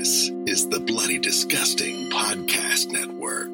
This 0.00 0.30
is 0.46 0.66
the 0.66 0.80
Bloody 0.80 1.18
Disgusting 1.18 2.08
Podcast 2.08 2.88
Network. 2.88 3.52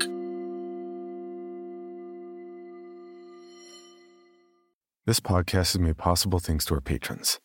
This 5.07 5.19
podcast 5.19 5.75
is 5.75 5.81
made 5.81 5.97
possible 5.97 6.39
thanks 6.39 6.65
to 6.67 6.75
our 6.75 6.81
patrons. 6.81 7.41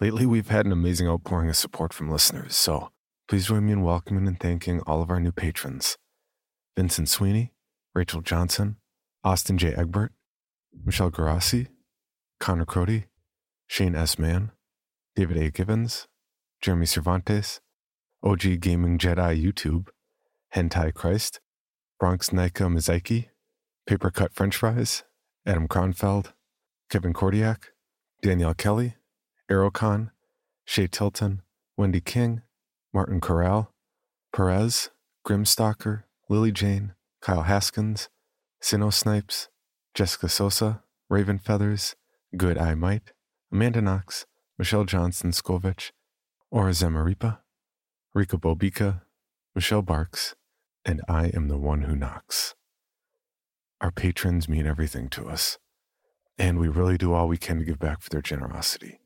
Lately, 0.00 0.24
we've 0.24 0.50
had 0.50 0.66
an 0.66 0.70
amazing 0.70 1.08
outpouring 1.08 1.48
of 1.48 1.56
support 1.56 1.92
from 1.92 2.08
listeners, 2.08 2.54
so 2.54 2.92
please 3.26 3.48
join 3.48 3.66
me 3.66 3.72
in 3.72 3.82
welcoming 3.82 4.28
and 4.28 4.38
thanking 4.38 4.80
all 4.82 5.02
of 5.02 5.10
our 5.10 5.18
new 5.18 5.32
patrons 5.32 5.98
Vincent 6.76 7.08
Sweeney, 7.08 7.54
Rachel 7.92 8.20
Johnson, 8.20 8.76
Austin 9.24 9.58
J. 9.58 9.74
Egbert, 9.74 10.12
Michelle 10.84 11.10
Garassi, 11.10 11.66
Connor 12.38 12.66
Crody, 12.66 13.06
Shane 13.66 13.96
S. 13.96 14.16
Mann, 14.16 14.52
David 15.16 15.38
A. 15.38 15.50
Gibbons, 15.50 16.06
Jeremy 16.62 16.86
Cervantes, 16.86 17.60
OG 18.26 18.58
Gaming 18.58 18.98
Jedi 18.98 19.40
YouTube, 19.40 19.86
Hentai 20.52 20.92
Christ, 20.92 21.38
Bronx 22.00 22.32
Nika 22.32 22.64
Mizaiki, 22.64 23.26
Paper 23.86 24.10
Cut 24.10 24.34
French 24.34 24.56
Fries, 24.56 25.04
Adam 25.46 25.68
Kronfeld, 25.68 26.32
Kevin 26.90 27.12
Kordiak, 27.12 27.66
Danielle 28.22 28.54
Kelly, 28.54 28.96
Aerocon, 29.48 30.10
Shay 30.64 30.88
Tilton, 30.88 31.42
Wendy 31.76 32.00
King, 32.00 32.42
Martin 32.92 33.20
Corral, 33.20 33.72
Perez, 34.34 34.90
Grimstalker, 35.24 36.02
Lily 36.28 36.50
Jane, 36.50 36.94
Kyle 37.20 37.42
Haskins, 37.42 38.08
Sino 38.60 38.90
Snipes, 38.90 39.50
Jessica 39.94 40.28
Sosa, 40.28 40.82
Raven 41.08 41.38
Feathers, 41.38 41.94
Good 42.36 42.58
I 42.58 42.74
Might, 42.74 43.12
Amanda 43.52 43.80
Knox, 43.80 44.26
Michelle 44.58 44.84
Johnson 44.84 45.30
Skovich, 45.30 45.92
Ora 46.50 46.72
Zamaripa, 46.72 47.38
Rika 48.16 48.38
Bobika, 48.38 49.02
Michelle 49.54 49.82
Barks, 49.82 50.34
and 50.86 51.02
I 51.06 51.26
am 51.34 51.48
the 51.48 51.58
one 51.58 51.82
who 51.82 51.94
knocks. 51.94 52.54
Our 53.82 53.90
patrons 53.90 54.48
mean 54.48 54.66
everything 54.66 55.10
to 55.10 55.28
us, 55.28 55.58
and 56.38 56.58
we 56.58 56.68
really 56.68 56.96
do 56.96 57.12
all 57.12 57.28
we 57.28 57.36
can 57.36 57.58
to 57.58 57.64
give 57.66 57.78
back 57.78 58.00
for 58.00 58.08
their 58.08 58.22
generosity. 58.22 59.00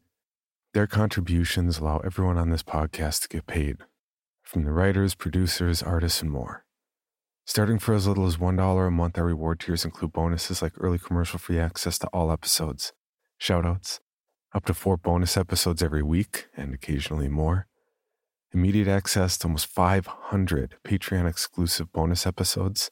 Their 0.75 0.87
contributions 0.87 1.79
allow 1.79 1.99
everyone 1.99 2.39
on 2.39 2.51
this 2.51 2.62
podcast 2.62 3.23
to 3.23 3.29
get 3.29 3.49
paid, 3.49 3.79
from 4.45 4.62
the 4.62 4.71
writers, 4.71 5.17
producers, 5.17 5.83
artists, 5.83 6.23
and 6.23 6.31
more. 6.31 6.65
Starting 7.45 7.81
for 7.81 7.95
as 7.95 8.06
little 8.06 8.29
as 8.29 8.37
$1 8.37 8.87
a 8.87 8.91
month, 8.93 9.19
our 9.19 9.25
reward 9.25 9.59
tiers 9.59 9.84
include 9.84 10.12
bonuses 10.12 10.62
like 10.62 10.75
early 10.79 11.01
commercial 11.01 11.41
free 11.41 11.59
access 11.59 11.99
to 11.99 12.06
all 12.12 12.31
episodes, 12.31 12.93
shoutouts, 13.43 13.99
up 14.55 14.65
to 14.67 14.73
four 14.73 14.97
bonus 14.97 15.37
episodes 15.37 15.83
every 15.83 16.05
week, 16.05 16.47
and 16.56 16.73
occasionally 16.73 17.27
more, 17.27 17.67
immediate 18.53 18.89
access 18.89 19.39
to 19.39 19.47
almost 19.47 19.67
500 19.67 20.77
Patreon 20.84 21.29
exclusive 21.29 21.93
bonus 21.93 22.27
episodes, 22.27 22.91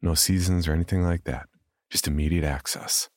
no 0.00 0.14
seasons 0.14 0.66
or 0.66 0.72
anything 0.72 1.02
like 1.02 1.24
that, 1.24 1.48
just 1.90 2.06
immediate 2.06 2.44
access. 2.44 3.08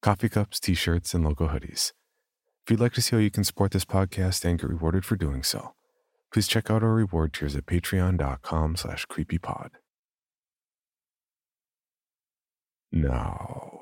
Coffee 0.00 0.28
cups, 0.28 0.58
t 0.58 0.74
shirts, 0.74 1.14
and 1.14 1.24
logo 1.24 1.48
hoodies. 1.48 1.92
If 2.64 2.70
you'd 2.70 2.80
like 2.80 2.92
to 2.94 3.02
see 3.02 3.16
how 3.16 3.20
you 3.20 3.30
can 3.30 3.44
support 3.44 3.72
this 3.72 3.84
podcast 3.84 4.44
and 4.44 4.58
get 4.58 4.68
rewarded 4.68 5.04
for 5.04 5.16
doing 5.16 5.42
so, 5.42 5.74
please 6.32 6.46
check 6.48 6.70
out 6.70 6.82
our 6.82 6.94
reward 6.94 7.32
tiers 7.32 7.56
at 7.56 7.66
patreon.com 7.66 8.76
slash 8.76 9.06
creepypod. 9.06 9.70
Now. 12.92 13.81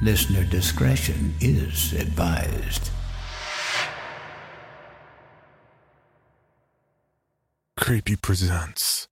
Listener 0.00 0.44
discretion 0.44 1.34
is 1.40 1.92
advised. 1.92 2.90
Creepy 7.76 8.14
presents 8.14 9.08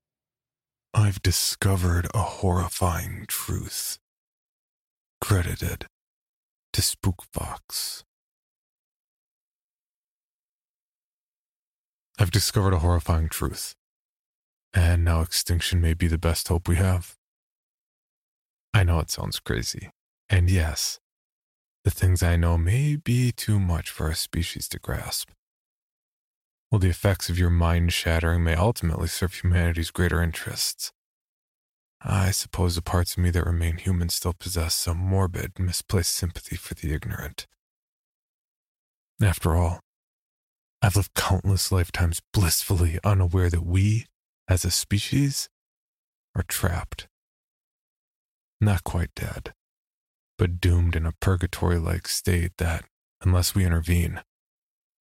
I've 0.94 1.20
discovered 1.22 2.06
a 2.14 2.20
horrifying 2.20 3.24
truth. 3.26 3.98
Credited 5.20 5.86
to 6.72 6.82
Spookfox. 6.82 8.04
I've 12.16 12.30
discovered 12.30 12.74
a 12.74 12.78
horrifying 12.78 13.28
truth, 13.28 13.74
and 14.72 15.04
now 15.04 15.20
extinction 15.20 15.80
may 15.80 15.94
be 15.94 16.06
the 16.06 16.16
best 16.16 16.46
hope 16.46 16.68
we 16.68 16.76
have. 16.76 17.16
I 18.72 18.84
know 18.84 19.00
it 19.00 19.10
sounds 19.10 19.40
crazy, 19.40 19.90
and 20.28 20.50
yes, 20.50 20.98
the 21.84 21.90
things 21.90 22.22
I 22.22 22.36
know 22.36 22.58
may 22.58 22.96
be 22.96 23.30
too 23.32 23.60
much 23.60 23.90
for 23.90 24.06
our 24.06 24.14
species 24.14 24.68
to 24.68 24.78
grasp. 24.78 25.30
While 26.68 26.80
the 26.80 26.88
effects 26.88 27.30
of 27.30 27.38
your 27.38 27.50
mind 27.50 27.92
shattering 27.92 28.42
may 28.42 28.54
ultimately 28.54 29.06
serve 29.06 29.34
humanity's 29.34 29.92
greater 29.92 30.20
interests, 30.20 30.92
I 32.00 32.32
suppose 32.32 32.74
the 32.74 32.82
parts 32.82 33.12
of 33.12 33.22
me 33.22 33.30
that 33.30 33.46
remain 33.46 33.78
human 33.78 34.08
still 34.08 34.32
possess 34.32 34.74
some 34.74 34.98
morbid, 34.98 35.58
misplaced 35.58 36.12
sympathy 36.12 36.56
for 36.56 36.74
the 36.74 36.92
ignorant. 36.92 37.46
After 39.22 39.56
all, 39.56 39.80
I've 40.82 40.96
lived 40.96 41.14
countless 41.14 41.72
lifetimes 41.72 42.20
blissfully 42.32 42.98
unaware 43.02 43.48
that 43.48 43.64
we, 43.64 44.06
as 44.46 44.64
a 44.64 44.70
species, 44.70 45.48
are 46.34 46.44
trapped. 46.46 47.08
Not 48.60 48.84
quite 48.84 49.10
dead, 49.16 49.52
but 50.38 50.60
doomed 50.60 50.96
in 50.96 51.06
a 51.06 51.12
purgatory 51.20 51.78
like 51.78 52.08
state 52.08 52.52
that, 52.58 52.84
unless 53.22 53.54
we 53.54 53.64
intervene, 53.64 54.22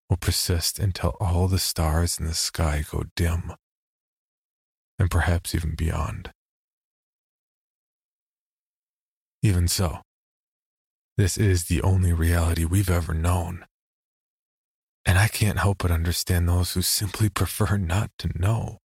will 0.10 0.18
persist 0.18 0.80
until 0.80 1.16
all 1.20 1.48
the 1.48 1.60
stars 1.60 2.20
in 2.20 2.26
the 2.26 2.34
sky 2.34 2.84
go 2.90 3.04
dim, 3.16 3.54
and 4.98 5.12
perhaps 5.12 5.54
even 5.54 5.76
beyond. 5.76 6.32
Even 9.42 9.68
so, 9.68 10.02
this 11.18 11.38
is 11.38 11.66
the 11.66 11.82
only 11.82 12.14
reality 12.14 12.66
we've 12.66 12.90
ever 12.90 13.14
known. 13.14 13.66
And 15.06 15.20
I 15.20 15.28
can't 15.28 15.60
help 15.60 15.78
but 15.80 15.92
understand 15.92 16.50
those 16.50 16.74
who 16.74 16.82
simply 16.82 17.30
prefer 17.30 17.78
not 17.78 18.10
to 18.20 18.32
know. 18.36 18.80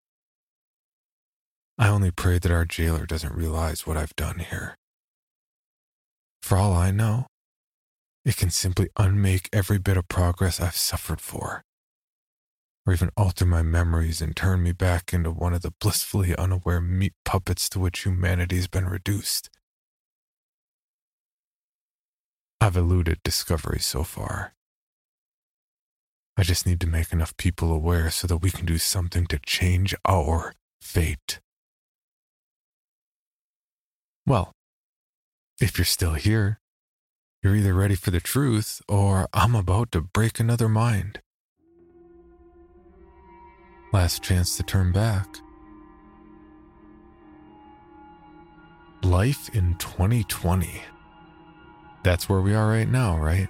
I 1.78 1.90
only 1.90 2.10
pray 2.10 2.40
that 2.40 2.52
our 2.52 2.66
jailer 2.66 3.06
doesn't 3.06 3.36
realize 3.36 3.86
what 3.86 3.98
I've 3.98 4.16
done 4.16 4.40
here. 4.40 4.78
For 6.42 6.58
all 6.58 6.74
I 6.74 6.92
know, 6.92 7.28
it 8.24 8.38
can 8.38 8.50
simply 8.50 8.90
unmake 8.98 9.50
every 9.54 9.80
bit 9.80 9.98
of 9.98 10.08
progress 10.08 10.60
I've 10.60 10.76
suffered 10.76 11.22
for, 11.22 11.64
or 12.86 12.94
even 12.94 13.10
alter 13.16 13.46
my 13.46 13.64
memories 13.64 14.22
and 14.22 14.36
turn 14.36 14.64
me 14.64 14.72
back 14.72 15.14
into 15.14 15.32
one 15.32 15.54
of 15.54 15.62
the 15.62 15.74
blissfully 15.80 16.36
unaware 16.36 16.82
meat 16.82 17.14
puppets 17.26 17.70
to 17.70 17.80
which 17.80 18.06
humanity's 18.06 18.68
been 18.68 18.88
reduced. 18.88 19.50
I've 22.60 22.76
eluded 22.76 23.20
discovery 23.24 23.80
so 23.80 24.04
far. 24.04 24.54
I 26.36 26.44
just 26.44 26.66
need 26.66 26.80
to 26.82 26.88
make 26.88 27.12
enough 27.12 27.36
people 27.38 27.72
aware 27.72 28.12
so 28.12 28.28
that 28.28 28.38
we 28.38 28.52
can 28.52 28.66
do 28.66 28.78
something 28.78 29.26
to 29.28 29.40
change 29.40 29.96
our 30.06 30.54
fate. 30.82 31.40
Well, 34.26 34.52
if 35.60 35.78
you're 35.78 35.86
still 35.86 36.14
here, 36.14 36.60
you're 37.42 37.56
either 37.56 37.74
ready 37.74 37.96
for 37.96 38.12
the 38.12 38.20
truth 38.20 38.82
or 38.88 39.28
I'm 39.34 39.56
about 39.56 39.92
to 39.94 40.02
break 40.02 40.40
another 40.40 40.70
mind. 40.70 41.22
Last 43.92 44.22
chance 44.22 44.56
to 44.58 44.64
turn 44.64 44.92
back. 44.92 45.40
Life 49.02 49.50
in 49.54 49.76
2020. 49.76 50.82
That's 52.04 52.30
where 52.30 52.42
we 52.42 52.54
are 52.54 52.68
right 52.68 52.90
now, 52.90 53.18
right? 53.18 53.50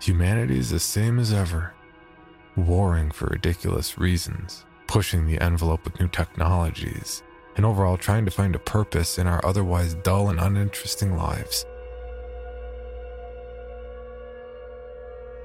Humanity 0.00 0.58
is 0.58 0.70
the 0.70 0.78
same 0.78 1.18
as 1.18 1.32
ever, 1.32 1.74
warring 2.56 3.10
for 3.10 3.26
ridiculous 3.26 3.98
reasons, 3.98 4.64
pushing 4.86 5.26
the 5.26 5.40
envelope 5.40 5.84
with 5.84 5.98
new 5.98 6.08
technologies, 6.08 7.22
and 7.56 7.64
overall 7.64 7.96
trying 7.96 8.24
to 8.24 8.30
find 8.30 8.54
a 8.54 8.60
purpose 8.60 9.18
in 9.18 9.26
our 9.26 9.44
otherwise 9.44 9.94
dull 9.94 10.28
and 10.28 10.38
uninteresting 10.38 11.16
lives. 11.16 11.66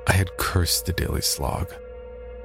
I 0.07 0.13
had 0.13 0.35
cursed 0.37 0.85
the 0.85 0.93
daily 0.93 1.21
slog, 1.21 1.73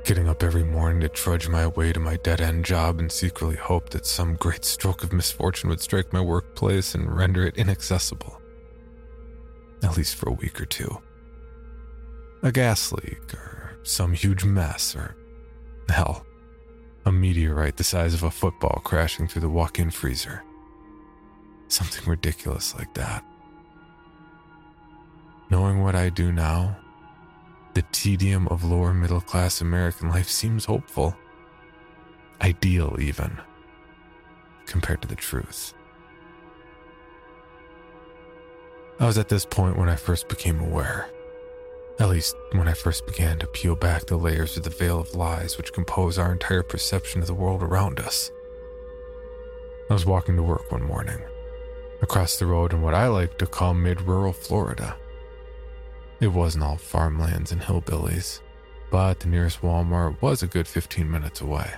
getting 0.05 0.29
up 0.29 0.43
every 0.43 0.63
morning 0.63 1.01
to 1.01 1.09
trudge 1.09 1.49
my 1.49 1.67
way 1.67 1.93
to 1.93 1.99
my 1.99 2.17
dead 2.17 2.41
end 2.41 2.65
job 2.65 3.01
and 3.01 3.11
secretly 3.11 3.57
hope 3.57 3.91
that 3.91 4.07
some 4.07 4.37
great 4.37 4.65
stroke 4.65 5.03
of 5.03 5.13
misfortune 5.13 5.71
would 5.71 5.81
strike 5.81 6.13
my 6.13 6.21
workplace 6.21 6.95
and 6.95 7.17
render 7.17 7.45
it 7.45 7.57
inaccessible. 7.57 8.41
At 9.83 9.97
least 9.97 10.15
for 10.15 10.29
a 10.29 10.35
week 10.35 10.61
or 10.61 10.67
two. 10.67 11.01
A 12.43 12.53
gas 12.53 12.93
leak, 12.93 13.35
or 13.35 13.79
some 13.83 14.13
huge 14.13 14.45
mess, 14.45 14.95
or 14.95 15.17
hell, 15.89 16.26
a 17.07 17.13
meteorite 17.13 17.77
the 17.77 17.85
size 17.85 18.15
of 18.15 18.25
a 18.25 18.31
football 18.31 18.81
crashing 18.85 19.29
through 19.29 19.41
the 19.41 19.49
walk 19.49 19.79
in 19.79 19.91
freezer. 19.91 20.43
Something 21.69 22.05
ridiculous 22.11 22.75
like 22.75 22.93
that. 22.95 23.25
Knowing 25.49 25.83
what 25.83 25.95
I 25.95 26.09
do 26.09 26.33
now, 26.33 26.77
the 27.75 27.83
tedium 27.93 28.49
of 28.49 28.65
lower 28.65 28.93
middle 28.93 29.21
class 29.21 29.61
American 29.61 30.11
life 30.11 30.29
seems 30.29 30.65
hopeful. 30.65 31.17
Ideal, 32.43 32.97
even, 33.01 33.39
compared 34.67 35.01
to 35.03 35.09
the 35.09 35.15
truth. 35.15 35.75
I 38.99 39.07
was 39.07 39.17
at 39.17 39.29
this 39.29 39.47
point 39.47 39.79
when 39.79 39.89
I 39.89 39.95
first 39.95 40.29
became 40.29 40.59
aware. 40.59 41.09
At 41.99 42.11
least, 42.11 42.37
when 42.53 42.69
I 42.69 42.75
first 42.75 43.07
began 43.07 43.39
to 43.39 43.47
peel 43.47 43.75
back 43.75 44.05
the 44.05 44.19
layers 44.19 44.57
of 44.57 44.65
the 44.65 44.71
veil 44.71 45.01
of 45.01 45.15
lies 45.15 45.57
which 45.57 45.73
compose 45.73 46.19
our 46.19 46.31
entire 46.31 46.63
perception 46.63 47.23
of 47.23 47.27
the 47.27 47.35
world 47.35 47.63
around 47.63 48.01
us. 48.01 48.31
I 49.89 49.95
was 49.95 50.05
walking 50.05 50.37
to 50.37 50.43
work 50.43 50.71
one 50.71 50.83
morning, 50.83 51.23
across 52.03 52.39
the 52.39 52.47
road 52.47 52.75
in 52.75 52.83
what 52.83 52.93
I 52.93 53.07
like 53.07 53.39
to 53.39 53.47
call 53.47 53.73
mid 53.73 54.03
rural 54.03 54.35
Florida. 54.35 54.97
It 56.21 56.29
wasn't 56.29 56.65
all 56.65 56.77
farmlands 56.77 57.53
and 57.53 57.63
hillbillies, 57.63 58.41
but 58.91 59.21
the 59.21 59.29
nearest 59.29 59.63
Walmart 59.63 60.21
was 60.21 60.43
a 60.43 60.47
good 60.47 60.69
15 60.69 61.11
minutes 61.11 61.41
away. 61.41 61.71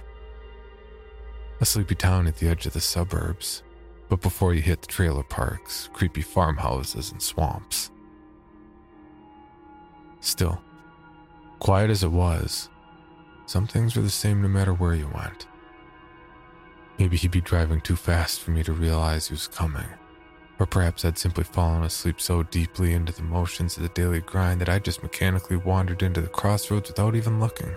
A 1.61 1.64
sleepy 1.64 1.94
town 1.94 2.26
at 2.26 2.37
the 2.37 2.49
edge 2.49 2.67
of 2.67 2.73
the 2.73 2.81
suburbs, 2.81 3.62
but 4.09 4.21
before 4.21 4.55
you 4.55 4.62
hit 4.62 4.81
the 4.81 4.88
trailer 4.88 5.23
parks, 5.23 5.91
creepy 5.93 6.23
farmhouses, 6.23 7.12
and 7.12 7.23
swamps. 7.23 7.91
Still, 10.20 10.61
quiet 11.59 11.91
as 11.91 12.03
it 12.03 12.11
was, 12.11 12.69
some 13.47 13.67
things 13.67 13.97
were 13.97 14.03
the 14.03 14.11
same 14.11 14.43
no 14.43 14.49
matter 14.49 14.75
where 14.75 14.94
you 14.94 15.09
went. 15.15 15.47
Maybe 16.99 17.17
he'd 17.17 17.31
be 17.31 17.41
driving 17.41 17.81
too 17.81 17.97
fast 17.97 18.41
for 18.41 18.50
me 18.50 18.65
to 18.65 18.73
realize 18.73 19.29
he 19.29 19.35
was 19.35 19.47
coming. 19.47 19.87
Or 20.59 20.67
perhaps 20.67 21.05
I'd 21.05 21.17
simply 21.17 21.44
fallen 21.44 21.85
asleep 21.85 22.20
so 22.20 22.43
deeply 22.43 22.93
into 22.93 23.12
the 23.12 23.23
motions 23.23 23.76
of 23.76 23.85
the 23.85 23.88
daily 23.91 24.20
grind 24.20 24.61
that 24.61 24.69
I 24.69 24.81
just 24.81 25.05
mechanically 25.05 25.56
wandered 25.56 26.03
into 26.03 26.21
the 26.21 26.26
crossroads 26.26 26.91
without 26.91 27.14
even 27.14 27.38
looking. 27.38 27.75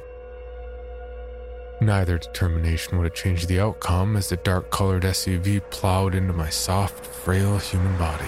Neither 1.79 2.17
determination 2.17 2.97
would 2.97 3.05
have 3.05 3.13
changed 3.13 3.47
the 3.47 3.59
outcome 3.59 4.15
as 4.15 4.29
the 4.29 4.37
dark 4.37 4.71
colored 4.71 5.03
SUV 5.03 5.61
plowed 5.69 6.15
into 6.15 6.33
my 6.33 6.49
soft, 6.49 7.05
frail 7.05 7.59
human 7.59 7.95
body. 7.97 8.25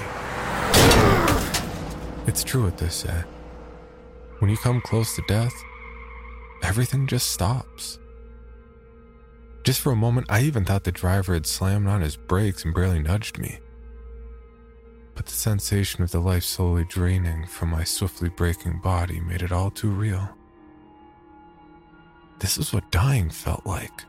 It's 2.28 2.44
true 2.44 2.64
what 2.64 2.78
they 2.78 2.90
say. 2.90 3.24
When 4.44 4.52
you 4.52 4.58
come 4.58 4.82
close 4.82 5.16
to 5.16 5.24
death, 5.26 5.56
everything 6.62 7.08
just 7.08 7.32
stops. 7.32 7.98
Just 9.64 9.80
for 9.80 9.94
a 9.94 9.96
moment, 9.96 10.28
I 10.30 10.42
even 10.42 10.66
thought 10.66 10.84
the 10.84 10.92
driver 10.92 11.34
had 11.34 11.46
slammed 11.46 11.88
on 11.88 12.02
his 12.02 12.18
brakes 12.18 12.66
and 12.66 12.76
barely 12.76 13.02
nudged 13.02 13.40
me 13.40 13.60
but 15.16 15.26
the 15.26 15.34
sensation 15.34 16.04
of 16.04 16.12
the 16.12 16.20
life 16.20 16.44
slowly 16.44 16.86
draining 16.86 17.46
from 17.46 17.70
my 17.70 17.84
swiftly 17.84 18.30
breaking 18.30 18.80
body 18.80 19.20
made 19.20 19.42
it 19.42 19.52
all 19.52 19.70
too 19.70 19.90
real. 19.90 20.30
This 22.40 22.58
is 22.58 22.74
what 22.74 22.92
dying 22.92 23.30
felt 23.30 23.66
like. 23.66 24.04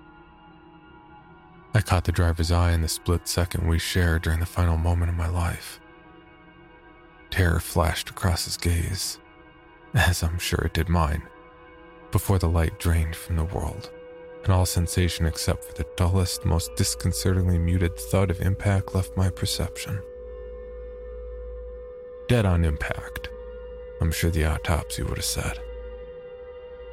I 1.75 1.81
caught 1.81 2.05
the 2.05 2.13
driver's 2.13 2.51
eye 2.51 2.73
in 2.73 2.83
the 2.83 2.89
split 2.89 3.29
second 3.29 3.69
we 3.69 3.79
shared 3.79 4.23
during 4.23 4.41
the 4.41 4.47
final 4.47 4.77
moment 4.77 5.11
of 5.11 5.17
my 5.17 5.29
life. 5.29 5.81
Terror 7.31 7.61
flashed 7.61 8.11
across 8.11 8.45
his 8.45 8.57
gaze, 8.57 9.19
as 9.95 10.23
I'm 10.23 10.39
sure 10.39 10.61
it 10.65 10.75
did 10.75 10.89
mine, 10.89 11.23
before 12.11 12.39
the 12.39 12.49
light 12.49 12.79
drained 12.79 13.17
from 13.17 13.37
the 13.37 13.45
world, 13.45 13.91
and 14.43 14.53
all 14.53 14.67
sensation 14.67 15.27
except 15.27 15.65
for 15.65 15.75
the 15.75 15.87
dullest, 15.97 16.45
most 16.45 16.75
disconcertingly 16.77 17.59
muted 17.59 17.97
thud 17.97 18.31
of 18.31 18.41
impact 18.41 18.95
left 18.95 19.17
my 19.17 19.31
perception 19.31 20.01
dead 22.29 22.47
on 22.47 22.65
impact. 22.65 23.29
I'm 24.01 24.11
sure 24.11 24.31
the 24.31 24.47
autopsy 24.47 25.03
would 25.03 25.19
have 25.19 25.25
said. 25.25 25.59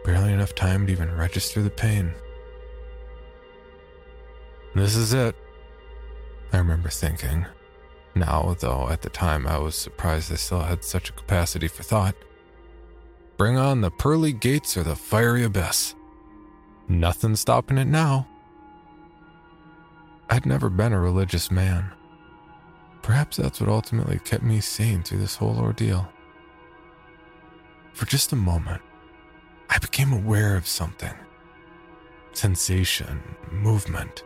Barely 0.03 0.33
enough 0.33 0.55
time 0.55 0.85
to 0.85 0.91
even 0.91 1.15
register 1.15 1.61
the 1.61 1.69
pain. 1.69 2.13
This 4.75 4.95
is 4.95 5.13
it, 5.13 5.35
I 6.53 6.57
remember 6.57 6.89
thinking. 6.89 7.45
Now, 8.15 8.55
though, 8.59 8.89
at 8.89 9.01
the 9.01 9.09
time 9.09 9.47
I 9.47 9.57
was 9.57 9.75
surprised 9.75 10.31
I 10.31 10.35
still 10.35 10.61
had 10.61 10.83
such 10.83 11.09
a 11.09 11.13
capacity 11.13 11.67
for 11.67 11.83
thought. 11.83 12.15
Bring 13.41 13.57
on 13.57 13.81
the 13.81 13.89
pearly 13.89 14.33
gates 14.33 14.77
or 14.77 14.83
the 14.83 14.95
fiery 14.95 15.43
abyss. 15.43 15.95
Nothing 16.87 17.35
stopping 17.35 17.79
it 17.79 17.87
now. 17.87 18.27
I'd 20.29 20.45
never 20.45 20.69
been 20.69 20.93
a 20.93 20.99
religious 20.99 21.49
man. 21.49 21.91
Perhaps 23.01 23.37
that's 23.37 23.59
what 23.59 23.67
ultimately 23.67 24.19
kept 24.19 24.43
me 24.43 24.59
sane 24.59 25.01
through 25.01 25.17
this 25.17 25.37
whole 25.37 25.57
ordeal. 25.57 26.07
For 27.93 28.05
just 28.05 28.31
a 28.31 28.35
moment, 28.35 28.83
I 29.71 29.79
became 29.79 30.13
aware 30.13 30.55
of 30.55 30.67
something 30.67 31.15
sensation, 32.33 33.23
movement. 33.51 34.23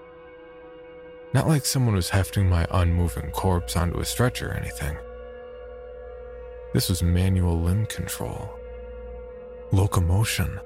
Not 1.34 1.48
like 1.48 1.66
someone 1.66 1.96
was 1.96 2.10
hefting 2.10 2.50
my 2.50 2.68
unmoving 2.70 3.32
corpse 3.32 3.78
onto 3.78 4.00
a 4.00 4.04
stretcher 4.04 4.50
or 4.50 4.56
anything. 4.56 4.98
This 6.74 6.90
was 6.90 7.02
manual 7.02 7.62
limb 7.62 7.86
control, 7.86 8.60
locomotion, 9.76 10.60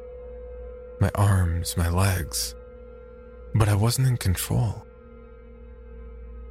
my 1.00 1.12
arms, 1.16 1.76
my 1.76 1.90
legs. 1.90 2.56
But 3.56 3.68
I 3.68 3.76
wasn't 3.76 4.08
in 4.08 4.18
control. 4.18 4.86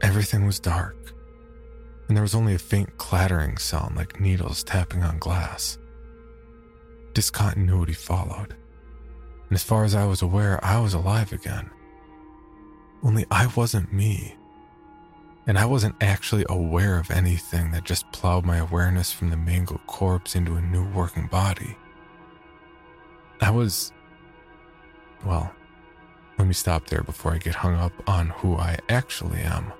Everything 0.02 0.46
was 0.46 0.58
dark 0.58 0.96
and 2.08 2.16
there 2.16 2.22
was 2.22 2.34
only 2.34 2.54
a 2.54 2.58
faint 2.58 2.96
clattering 2.96 3.58
sound 3.58 3.94
like 3.94 4.18
needles 4.18 4.64
tapping 4.64 5.02
on 5.02 5.18
glass. 5.18 5.78
Discontinuity 7.12 7.92
followed, 7.92 8.56
and 9.48 9.52
as 9.52 9.62
far 9.62 9.84
as 9.84 9.94
I 9.94 10.06
was 10.06 10.22
aware, 10.22 10.62
I 10.64 10.80
was 10.80 10.94
alive 10.94 11.32
again. 11.32 11.70
Only 13.02 13.26
I 13.30 13.46
wasn't 13.54 13.92
me, 13.92 14.36
and 15.46 15.58
I 15.58 15.66
wasn't 15.66 15.96
actually 16.00 16.46
aware 16.48 16.98
of 16.98 17.10
anything 17.10 17.70
that 17.72 17.84
just 17.84 18.10
plowed 18.12 18.44
my 18.44 18.56
awareness 18.56 19.12
from 19.12 19.30
the 19.30 19.36
mangled 19.36 19.86
corpse 19.86 20.34
into 20.34 20.56
a 20.56 20.62
new 20.62 20.88
working 20.90 21.26
body. 21.26 21.76
I 23.40 23.50
was. 23.50 23.92
Well, 25.24 25.52
let 26.38 26.46
me 26.46 26.54
stop 26.54 26.86
there 26.86 27.02
before 27.02 27.34
I 27.34 27.38
get 27.38 27.54
hung 27.54 27.74
up 27.74 27.92
on 28.08 28.28
who 28.28 28.56
I 28.56 28.78
actually 28.88 29.40
am, 29.40 29.72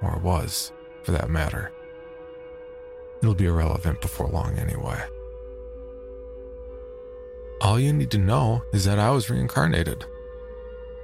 or 0.00 0.18
was 0.18 0.72
for 1.04 1.12
that 1.12 1.30
matter. 1.30 1.72
It'll 3.22 3.34
be 3.34 3.46
irrelevant 3.46 4.00
before 4.00 4.28
long 4.28 4.58
anyway. 4.58 5.00
All 7.60 7.78
you 7.78 7.92
need 7.92 8.10
to 8.10 8.18
know 8.18 8.62
is 8.72 8.84
that 8.84 8.98
I 8.98 9.10
was 9.10 9.30
reincarnated. 9.30 10.04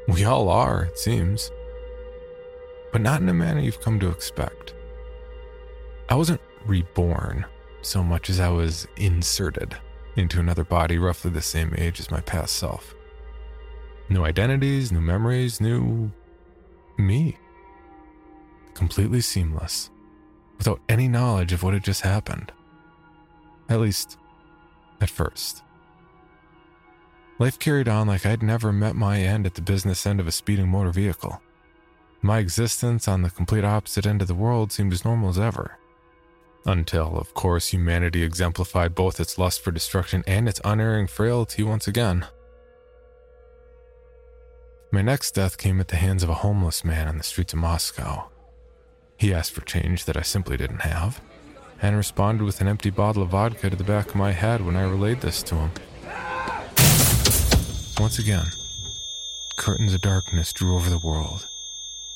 We 0.09 0.25
all 0.25 0.49
are, 0.49 0.85
it 0.85 0.99
seems. 0.99 1.52
But 2.90 3.02
not 3.02 3.21
in 3.21 3.28
a 3.28 3.35
manner 3.35 3.61
you've 3.61 3.80
come 3.80 4.00
to 4.00 4.09
expect. 4.09 4.75
I 6.09 6.14
wasn't 6.14 6.40
reborn 6.66 7.47
so 7.83 8.02
much 8.02 8.28
as 8.30 8.40
I 8.40 8.49
was 8.49 8.88
inserted 8.97 9.76
into 10.19 10.41
another 10.41 10.65
body 10.65 10.99
roughly 10.99 11.31
the 11.31 11.41
same 11.41 11.75
age 11.79 12.01
as 12.01 12.11
my 12.11 12.21
past 12.21 12.57
self. 12.57 12.95
New 14.09 14.25
identities, 14.25 14.91
new 14.91 15.01
memories, 15.01 15.61
new 15.61 16.11
me 16.99 17.37
completely 18.79 19.21
seamless, 19.21 19.91
without 20.57 20.81
any 20.89 21.09
knowledge 21.09 21.53
of 21.53 21.65
what 21.65 21.75
had 21.75 21.83
just 21.83 22.03
happened. 22.03 22.53
At 23.69 23.81
least, 23.81 24.17
at 25.01 25.11
first. 25.11 25.65
Life 27.41 27.59
carried 27.59 27.89
on 27.89 28.07
like 28.07 28.25
I'd 28.25 28.43
never 28.43 28.73
met 28.73 28.95
my 28.95 29.21
end 29.21 29.47
at 29.47 29.55
the 29.55 29.63
business 29.63 30.07
end 30.07 30.21
of 30.21 30.29
a 30.29 30.33
speeding 30.33 30.69
motor 30.69 30.91
vehicle. 30.91 31.43
My 32.23 32.39
existence 32.39 33.09
on 33.09 33.23
the 33.23 33.31
complete 33.31 33.65
opposite 33.65 34.07
end 34.07 34.23
of 34.23 34.29
the 34.29 34.35
world 34.35 34.71
seemed 34.71 34.93
as 34.93 35.05
normal 35.05 35.29
as 35.29 35.41
ever. 35.41 35.77
Until, 36.67 37.17
of 37.17 37.33
course, 37.35 37.69
humanity 37.69 38.23
exemplified 38.23 38.95
both 38.95 39.21
its 39.21 39.38
lust 39.38 39.61
for 39.62 39.71
destruction 39.71 40.23
and 40.27 40.49
its 40.49 40.61
unerring 40.65 41.07
frailty 41.07 41.62
once 41.62 41.88
again. 41.88 42.27
My 44.91 45.03
next 45.03 45.33
death 45.33 45.59
came 45.59 45.81
at 45.81 45.88
the 45.88 45.97
hands 45.97 46.23
of 46.23 46.29
a 46.31 46.35
homeless 46.35 46.85
man 46.85 47.09
on 47.09 47.19
the 47.19 47.25
streets 47.25 47.53
of 47.53 47.59
Moscow. 47.59 48.29
He 49.17 49.35
asked 49.35 49.53
for 49.53 49.62
change 49.62 50.05
that 50.05 50.17
I 50.17 50.23
simply 50.23 50.57
didn't 50.57 50.81
have. 50.83 51.21
and 51.81 51.97
responded 51.97 52.45
with 52.45 52.61
an 52.61 52.69
empty 52.69 52.91
bottle 52.91 53.23
of 53.23 53.31
vodka 53.31 53.71
to 53.71 53.77
the 53.77 53.85
back 53.85 54.09
of 54.09 54.15
my 54.17 54.33
head 54.33 54.65
when 54.65 54.77
I 54.77 54.83
relayed 54.83 55.21
this 55.21 55.43
to 55.45 55.55
him. 55.55 55.71
Once 58.00 58.19
again, 58.19 58.47
curtains 59.57 59.95
of 59.95 60.00
darkness 60.00 60.53
drew 60.53 60.77
over 60.77 60.91
the 60.91 60.99
world, 60.99 61.48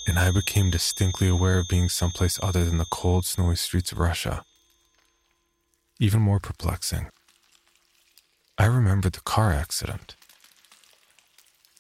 and 0.07 0.19
I 0.19 0.31
became 0.31 0.71
distinctly 0.71 1.29
aware 1.29 1.59
of 1.59 1.69
being 1.69 1.89
someplace 1.89 2.39
other 2.43 2.65
than 2.65 2.79
the 2.79 2.85
cold, 2.87 3.25
snowy 3.25 3.57
streets 3.57 3.93
of 3.93 3.99
Russia. 3.99 4.45
Even 5.99 6.21
more 6.21 6.41
perplexing, 6.41 7.09
I 8.59 8.67
remembered 8.67 9.13
the 9.15 9.21
car 9.21 9.53
accident. 9.53 10.17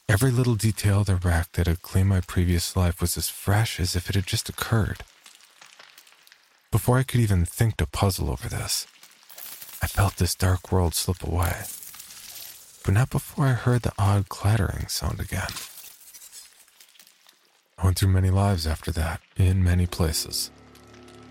Every 0.08 0.30
little 0.30 0.54
detail 0.54 1.00
of 1.00 1.06
the 1.06 1.16
wreck 1.16 1.52
that 1.52 1.66
had 1.66 1.82
claimed 1.82 2.08
my 2.08 2.20
previous 2.20 2.76
life 2.76 3.00
was 3.00 3.16
as 3.16 3.28
fresh 3.28 3.80
as 3.80 3.96
if 3.96 4.08
it 4.08 4.14
had 4.14 4.26
just 4.26 4.48
occurred. 4.48 5.04
Before 6.70 6.98
I 6.98 7.02
could 7.02 7.20
even 7.20 7.44
think 7.44 7.76
to 7.76 7.86
puzzle 7.86 8.30
over 8.30 8.48
this, 8.48 8.86
I 9.82 9.86
felt 9.86 10.16
this 10.16 10.34
dark 10.34 10.70
world 10.70 10.94
slip 10.94 11.22
away. 11.22 11.62
But 12.84 12.94
not 12.94 13.10
before 13.10 13.46
I 13.46 13.52
heard 13.52 13.82
the 13.82 13.92
odd 13.98 14.28
clattering 14.28 14.88
sound 14.88 15.20
again. 15.20 15.50
Went 17.82 17.98
through 17.98 18.10
many 18.10 18.30
lives 18.30 18.66
after 18.66 18.92
that, 18.92 19.20
in 19.36 19.64
many 19.64 19.86
places 19.86 20.50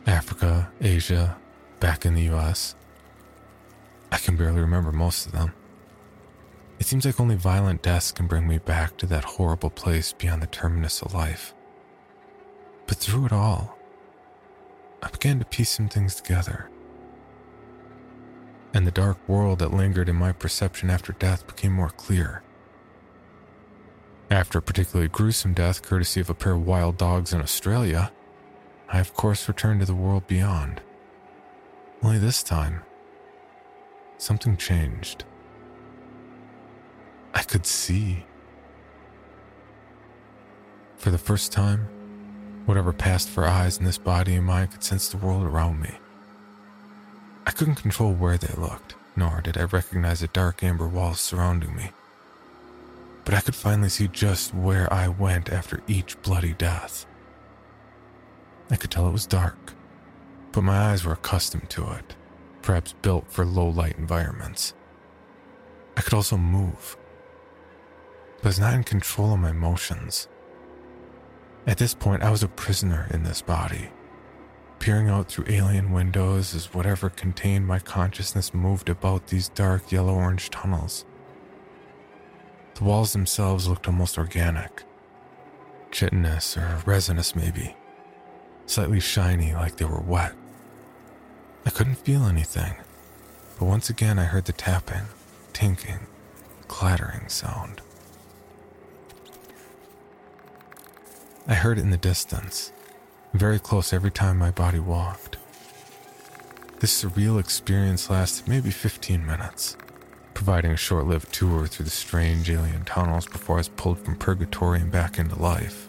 Africa, 0.05 0.72
Asia, 0.81 1.38
back 1.79 2.05
in 2.05 2.13
the 2.13 2.29
US. 2.34 2.75
I 4.12 4.17
can 4.17 4.36
barely 4.36 4.60
remember 4.60 4.91
most 4.91 5.25
of 5.25 5.31
them. 5.31 5.53
It 6.79 6.86
seems 6.86 7.05
like 7.05 7.20
only 7.20 7.36
violent 7.36 7.84
deaths 7.84 8.12
can 8.12 8.27
bring 8.27 8.48
me 8.48 8.58
back 8.58 8.98
to 8.98 9.05
that 9.05 9.24
horrible 9.24 9.70
place 9.70 10.12
beyond 10.13 10.41
the 10.41 10.48
terminus 10.48 11.01
of 11.01 11.13
life. 11.13 11.53
But 12.88 12.98
through 12.98 13.27
it 13.27 13.31
all, 13.31 13.77
I 15.01 15.10
began 15.10 15.39
to 15.39 15.46
piece 15.46 15.70
some 15.70 15.88
things 15.88 16.15
together. 16.15 16.70
And 18.74 18.86
the 18.86 18.91
dark 18.91 19.17
world 19.29 19.60
that 19.60 19.74
lingered 19.74 20.10
in 20.10 20.15
my 20.15 20.31
perception 20.31 20.89
after 20.89 21.13
death 21.13 21.48
became 21.48 21.72
more 21.72 21.89
clear. 21.89 22.43
After 24.32 24.58
a 24.58 24.62
particularly 24.62 25.10
gruesome 25.10 25.54
death, 25.54 25.84
courtesy 25.84 26.20
of 26.22 26.30
a 26.30 26.34
pair 26.34 26.54
of 26.54 26.66
wild 26.66 26.98
dogs 26.98 27.34
in 27.34 27.42
Australia, 27.42 28.12
I 28.90 29.00
of 29.00 29.14
course 29.14 29.48
returned 29.48 29.82
to 29.82 29.86
the 29.86 29.94
world 29.94 30.26
beyond. 30.26 30.82
Only 32.02 32.18
this 32.18 32.42
time, 32.42 32.82
something 34.18 34.58
changed. 34.58 35.26
I 37.36 37.44
could 37.44 37.68
see. 37.68 38.26
For 40.98 41.12
the 41.12 41.20
first 41.20 41.52
time, 41.52 41.88
Whatever 42.66 42.94
passed 42.94 43.30
for 43.30 43.48
eyes 43.48 43.80
in 43.80 43.86
this 43.86 43.98
body 43.98 44.36
and 44.36 44.46
mind 44.46 44.72
could 44.72 44.84
sense 44.84 45.10
the 45.10 45.18
world 45.18 45.44
around 45.44 45.82
me. 45.82 45.98
I 47.46 47.52
couldn't 47.52 47.76
control 47.76 48.14
where 48.14 48.38
they 48.38 48.54
looked, 48.56 48.96
nor 49.16 49.42
did 49.42 49.58
I 49.58 49.64
recognize 49.64 50.20
the 50.20 50.28
dark 50.28 50.64
amber 50.64 50.88
walls 50.88 51.20
surrounding 51.20 51.76
me. 51.76 51.92
But 53.24 53.34
I 53.36 53.42
could 53.42 53.56
finally 53.56 53.90
see 53.90 54.08
just 54.08 54.54
where 54.54 54.92
I 54.92 55.08
went 55.08 55.51
after 55.51 55.82
each 55.88 56.22
bloody 56.22 56.54
death. 56.54 57.06
I 58.70 58.75
could 58.78 58.90
tell 58.90 59.08
it 59.08 59.12
was 59.12 59.28
dark, 59.28 59.74
but 60.51 60.63
my 60.63 60.92
eyes 60.92 61.04
were 61.06 61.13
accustomed 61.13 61.70
to 61.72 61.92
it, 61.92 62.16
perhaps 62.62 62.96
built 63.01 63.32
for 63.32 63.46
low 63.46 63.68
light 63.68 63.98
environments. 63.98 64.74
I 65.98 66.01
could 66.01 66.13
also 66.13 66.38
move, 66.38 66.98
but 68.38 68.46
I 68.46 68.50
was 68.50 68.60
not 68.60 68.74
in 68.74 68.84
control 68.84 69.34
of 69.34 69.40
my 69.40 69.51
motions. 69.51 70.28
At 71.68 71.78
this 71.78 71.94
point, 71.94 72.24
I 72.24 72.32
was 72.32 72.42
a 72.42 72.48
prisoner 72.48 73.08
in 73.12 73.24
this 73.24 73.42
body, 73.42 73.92
peering 74.80 75.10
out 75.10 75.28
through 75.28 75.46
alien 75.48 75.92
windows 75.92 76.56
as 76.56 76.74
whatever 76.74 77.10
contained 77.10 77.68
my 77.68 77.78
consciousness 77.78 78.54
moved 78.54 78.90
about 78.90 79.28
these 79.28 79.50
dark 79.50 79.92
yellow 79.92 80.16
orange 80.16 80.50
tunnels. 80.50 81.06
The 82.75 82.84
walls 82.84 83.13
themselves 83.13 83.68
looked 83.68 83.88
almost 83.88 84.18
organic, 84.18 84.84
chitinous 85.92 86.58
or 86.58 86.82
resinous, 86.86 87.36
maybe, 87.36 87.75
slightly 88.66 89.00
shiny 89.00 89.54
like 89.54 89.78
they 89.78 89.86
were 89.86 90.00
wet. 90.00 90.34
I 91.66 91.70
couldn't 91.70 91.96
feel 91.96 92.24
anything, 92.25 92.75
but 93.60 93.66
once 93.66 93.90
again 93.90 94.18
I 94.18 94.24
heard 94.24 94.46
the 94.46 94.54
tapping, 94.54 95.06
tinking, 95.54 96.08
clattering 96.68 97.28
sound. 97.30 97.82
I 101.48 101.54
heard 101.54 101.78
it 101.78 101.82
in 101.82 101.92
the 101.92 101.98
distance, 101.98 102.72
very 103.34 103.60
close 103.60 103.94
every 103.94 104.12
time 104.12 104.38
my 104.38 104.51
body 104.51 104.80
walked. 104.80 105.38
This 106.80 107.04
surreal 107.04 107.40
experience 107.40 108.10
lasted 108.10 108.48
maybe 108.48 108.72
15 108.72 109.24
minutes, 109.25 109.78
providing 110.44 110.72
a 110.72 110.76
short 110.76 111.06
lived 111.06 111.32
tour 111.32 111.68
through 111.68 111.86
the 111.86 111.92
strange 111.92 112.50
alien 112.50 112.84
tunnels 112.84 113.28
before 113.28 113.58
I 113.58 113.60
was 113.60 113.70
pulled 113.70 114.00
from 114.00 114.16
purgatory 114.16 114.82
and 114.82 114.92
back 114.92 115.20
into 115.20 115.40
life. 115.40 115.88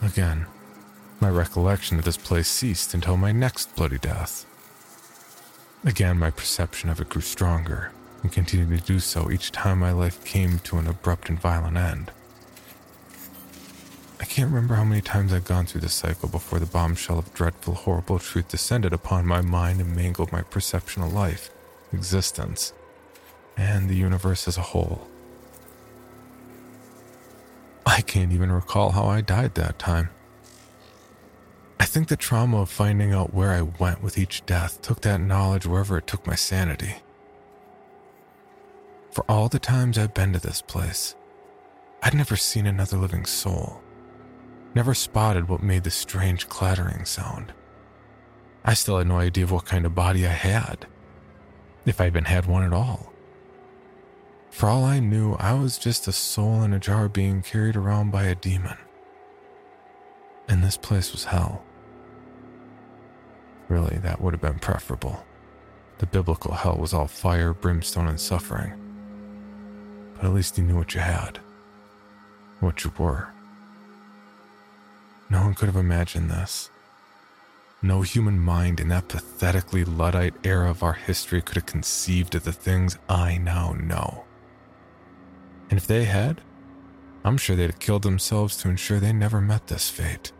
Again, 0.00 0.46
my 1.18 1.30
recollection 1.30 1.98
of 1.98 2.04
this 2.04 2.16
place 2.16 2.46
ceased 2.46 2.94
until 2.94 3.16
my 3.16 3.32
next 3.32 3.74
bloody 3.74 3.98
death. 3.98 4.46
Again, 5.84 6.16
my 6.16 6.30
perception 6.30 6.88
of 6.90 7.00
it 7.00 7.08
grew 7.08 7.22
stronger 7.22 7.90
and 8.22 8.30
continued 8.30 8.78
to 8.78 8.86
do 8.86 9.00
so 9.00 9.32
each 9.32 9.50
time 9.50 9.80
my 9.80 9.90
life 9.90 10.24
came 10.24 10.60
to 10.60 10.78
an 10.78 10.86
abrupt 10.86 11.28
and 11.28 11.40
violent 11.40 11.76
end. 11.76 12.12
I 14.20 14.26
can't 14.26 14.48
remember 14.48 14.76
how 14.76 14.84
many 14.84 15.00
times 15.00 15.32
I'd 15.32 15.44
gone 15.44 15.66
through 15.66 15.80
this 15.80 15.94
cycle 15.94 16.28
before 16.28 16.60
the 16.60 16.66
bombshell 16.66 17.18
of 17.18 17.34
dreadful, 17.34 17.74
horrible 17.74 18.20
truth 18.20 18.46
descended 18.46 18.92
upon 18.92 19.26
my 19.26 19.40
mind 19.40 19.80
and 19.80 19.96
mangled 19.96 20.30
my 20.30 20.42
perception 20.42 21.02
of 21.02 21.12
life, 21.12 21.50
existence, 21.92 22.72
and 23.56 23.88
the 23.88 23.96
universe 23.96 24.48
as 24.48 24.56
a 24.56 24.62
whole. 24.62 25.08
I 27.86 28.00
can't 28.02 28.32
even 28.32 28.52
recall 28.52 28.90
how 28.90 29.06
I 29.06 29.20
died 29.20 29.54
that 29.54 29.78
time. 29.78 30.10
I 31.78 31.84
think 31.84 32.08
the 32.08 32.16
trauma 32.16 32.60
of 32.60 32.70
finding 32.70 33.12
out 33.12 33.34
where 33.34 33.50
I 33.50 33.62
went 33.62 34.02
with 34.02 34.18
each 34.18 34.44
death 34.46 34.80
took 34.82 35.00
that 35.00 35.20
knowledge 35.20 35.66
wherever 35.66 35.98
it 35.98 36.06
took 36.06 36.26
my 36.26 36.34
sanity. 36.34 36.96
For 39.10 39.24
all 39.28 39.48
the 39.48 39.58
times 39.58 39.98
I've 39.98 40.14
been 40.14 40.32
to 40.34 40.38
this 40.38 40.62
place, 40.62 41.16
I'd 42.02 42.14
never 42.14 42.36
seen 42.36 42.66
another 42.66 42.96
living 42.96 43.24
soul 43.24 43.82
never 44.74 44.94
spotted 44.94 45.48
what 45.48 45.62
made 45.62 45.84
the 45.84 45.90
strange 45.90 46.48
clattering 46.48 47.04
sound. 47.04 47.52
I 48.64 48.74
still 48.74 48.98
had 48.98 49.06
no 49.06 49.18
idea 49.18 49.44
of 49.44 49.52
what 49.52 49.64
kind 49.64 49.86
of 49.86 49.94
body 49.94 50.26
I 50.26 50.32
had, 50.32 50.86
if 51.86 52.00
I 52.00 52.06
even 52.06 52.24
had 52.24 52.46
one 52.46 52.62
at 52.62 52.72
all. 52.72 53.12
For 54.50 54.68
all 54.68 54.84
I 54.84 55.00
knew, 55.00 55.34
I 55.34 55.54
was 55.54 55.78
just 55.78 56.08
a 56.08 56.12
soul 56.12 56.62
in 56.62 56.72
a 56.72 56.78
jar 56.78 57.08
being 57.08 57.42
carried 57.42 57.76
around 57.76 58.10
by 58.10 58.24
a 58.24 58.34
demon. 58.34 58.76
And 60.48 60.62
this 60.62 60.76
place 60.76 61.12
was 61.12 61.24
hell. 61.24 61.62
Really, 63.68 63.98
that 63.98 64.20
would 64.20 64.34
have 64.34 64.40
been 64.40 64.58
preferable. 64.58 65.24
The 65.98 66.06
biblical 66.06 66.54
hell 66.54 66.76
was 66.76 66.92
all 66.92 67.06
fire, 67.06 67.54
brimstone, 67.54 68.08
and 68.08 68.20
suffering. 68.20 68.72
But 70.16 70.24
at 70.24 70.34
least 70.34 70.58
you 70.58 70.64
knew 70.64 70.76
what 70.76 70.94
you 70.94 71.00
had, 71.00 71.38
what 72.58 72.84
you 72.84 72.92
were. 72.98 73.28
No 75.30 75.42
one 75.42 75.54
could 75.54 75.66
have 75.66 75.76
imagined 75.76 76.30
this. 76.30 76.70
No 77.82 78.02
human 78.02 78.38
mind 78.38 78.78
in 78.78 78.88
that 78.88 79.08
pathetically 79.08 79.84
Luddite 79.84 80.34
era 80.44 80.68
of 80.70 80.82
our 80.82 80.92
history 80.92 81.40
could 81.40 81.56
have 81.56 81.66
conceived 81.66 82.34
of 82.34 82.44
the 82.44 82.52
things 82.52 82.98
I 83.08 83.38
now 83.38 83.72
know. 83.72 84.24
And 85.70 85.78
if 85.78 85.86
they 85.86 86.04
had, 86.04 86.42
I'm 87.24 87.38
sure 87.38 87.56
they'd 87.56 87.70
have 87.70 87.78
killed 87.78 88.02
themselves 88.02 88.56
to 88.58 88.68
ensure 88.68 89.00
they 89.00 89.12
never 89.12 89.40
met 89.40 89.68
this 89.68 89.88
fate. 89.88 90.32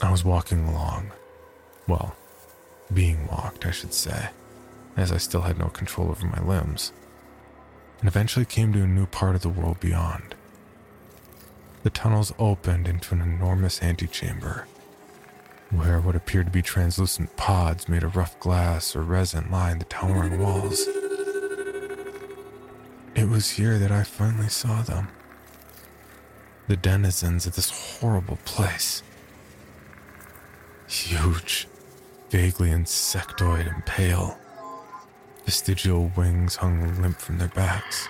I 0.00 0.10
was 0.10 0.24
walking 0.24 0.66
along. 0.66 1.12
Well, 1.86 2.16
being 2.94 3.26
walked, 3.26 3.66
I 3.66 3.70
should 3.70 3.92
say, 3.92 4.30
as 4.96 5.12
I 5.12 5.18
still 5.18 5.42
had 5.42 5.58
no 5.58 5.68
control 5.68 6.10
over 6.10 6.26
my 6.26 6.40
limbs, 6.40 6.92
and 8.00 8.08
eventually 8.08 8.46
came 8.46 8.72
to 8.72 8.82
a 8.82 8.86
new 8.86 9.04
part 9.06 9.34
of 9.34 9.42
the 9.42 9.50
world 9.50 9.80
beyond. 9.80 10.34
The 11.82 11.90
tunnels 11.90 12.34
opened 12.38 12.86
into 12.86 13.14
an 13.14 13.22
enormous 13.22 13.82
antechamber, 13.82 14.66
where 15.70 15.98
what 15.98 16.14
appeared 16.14 16.46
to 16.46 16.52
be 16.52 16.60
translucent 16.60 17.36
pods 17.36 17.88
made 17.88 18.02
of 18.02 18.16
rough 18.16 18.38
glass 18.38 18.94
or 18.94 19.02
resin 19.02 19.50
lined 19.50 19.80
the 19.80 19.86
towering 19.86 20.38
walls. 20.38 20.86
It 23.14 23.28
was 23.28 23.50
here 23.50 23.78
that 23.78 23.90
I 23.90 24.02
finally 24.02 24.48
saw 24.48 24.82
them. 24.82 25.08
The 26.68 26.76
denizens 26.76 27.46
of 27.46 27.56
this 27.56 27.70
horrible 27.98 28.38
place. 28.44 29.02
Huge, 30.86 31.66
vaguely 32.28 32.68
insectoid 32.68 33.72
and 33.72 33.86
pale. 33.86 34.38
Vestigial 35.46 36.12
wings 36.14 36.56
hung 36.56 37.00
limp 37.00 37.18
from 37.18 37.38
their 37.38 37.48
backs 37.48 38.06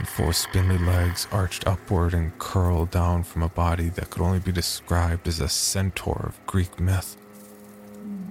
and 0.00 0.08
four 0.08 0.32
spindly 0.32 0.78
legs 0.78 1.28
arched 1.30 1.66
upward 1.66 2.14
and 2.14 2.36
curled 2.38 2.90
down 2.90 3.22
from 3.22 3.42
a 3.42 3.50
body 3.50 3.90
that 3.90 4.08
could 4.08 4.22
only 4.22 4.38
be 4.38 4.50
described 4.50 5.28
as 5.28 5.40
a 5.40 5.48
centaur 5.48 6.24
of 6.26 6.46
Greek 6.46 6.80
myth. 6.80 7.18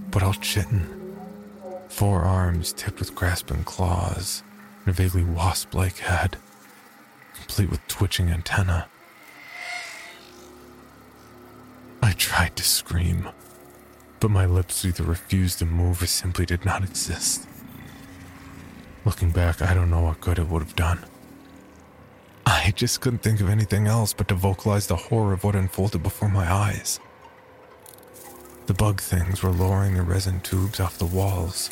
But 0.10 0.24
all 0.24 0.34
chitin. 0.34 1.16
Four 1.88 2.24
arms 2.24 2.74
tipped 2.74 2.98
with 2.98 3.14
grasping 3.14 3.64
claws, 3.66 4.42
and 4.80 4.90
a 4.90 4.94
vaguely 4.94 5.24
wasp 5.24 5.76
like 5.76 6.00
head, 6.00 6.38
complete 7.36 7.70
with 7.70 7.88
twitching 7.88 8.30
antennae. 8.30 8.86
I 12.02 12.14
tried 12.14 12.56
to 12.56 12.64
scream, 12.64 13.30
but 14.20 14.32
my 14.32 14.48
lips 14.48 14.84
either 14.84 15.04
refused 15.04 15.60
to 15.60 15.68
move 15.68 16.02
or 16.02 16.08
simply 16.08 16.48
did 16.48 16.66
not 16.66 16.84
exist. 16.84 17.48
Looking 19.06 19.30
back, 19.30 19.62
I 19.62 19.76
don't 19.76 19.92
know 19.92 20.02
what 20.02 20.20
good 20.20 20.40
it 20.40 20.48
would 20.48 20.64
have 20.64 20.76
done. 20.76 21.06
I 22.52 22.74
just 22.76 23.00
couldn't 23.00 23.22
think 23.22 23.42
of 23.42 23.50
anything 23.50 23.86
else 23.86 24.12
but 24.12 24.28
to 24.30 24.34
vocalize 24.34 24.88
the 24.88 24.96
horror 24.96 25.34
of 25.34 25.44
what 25.44 25.56
unfolded 25.56 26.02
before 26.02 26.30
my 26.30 26.52
eyes. 26.52 27.00
The 28.66 28.74
bug 28.74 29.00
things 29.00 29.44
were 29.44 29.52
lowering 29.52 29.94
their 29.94 30.04
resin 30.04 30.40
tubes 30.40 30.80
off 30.80 30.98
the 30.98 31.06
walls, 31.06 31.70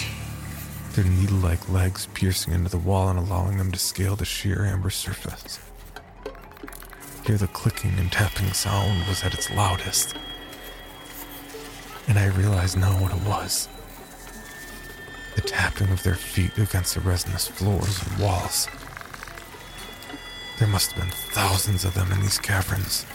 their 0.91 1.03
needle 1.03 1.37
like 1.37 1.67
legs 1.67 2.07
piercing 2.13 2.53
into 2.53 2.69
the 2.69 2.77
wall 2.77 3.09
and 3.09 3.17
allowing 3.17 3.57
them 3.57 3.71
to 3.71 3.79
scale 3.79 4.15
the 4.15 4.23
sheer 4.23 4.65
amber 4.65 4.91
surface. 4.91 5.59
Here, 7.25 7.37
the 7.37 7.47
clicking 7.47 7.97
and 7.97 8.11
tapping 8.11 8.53
sound 8.53 9.07
was 9.07 9.23
at 9.23 9.33
its 9.33 9.49
loudest. 9.49 10.15
And 12.07 12.19
I 12.19 12.27
realized 12.27 12.77
now 12.77 13.01
what 13.01 13.13
it 13.13 13.23
was 13.23 13.67
the 15.33 15.41
tapping 15.41 15.89
of 15.89 16.03
their 16.03 16.15
feet 16.15 16.55
against 16.59 16.93
the 16.93 16.99
resinous 17.01 17.47
floors 17.47 18.01
and 18.03 18.19
walls. 18.19 18.67
There 20.59 20.67
must 20.67 20.93
have 20.93 21.03
been 21.03 21.13
thousands 21.13 21.85
of 21.85 21.93
them 21.93 22.11
in 22.11 22.21
these 22.21 22.39
caverns. 22.39 23.05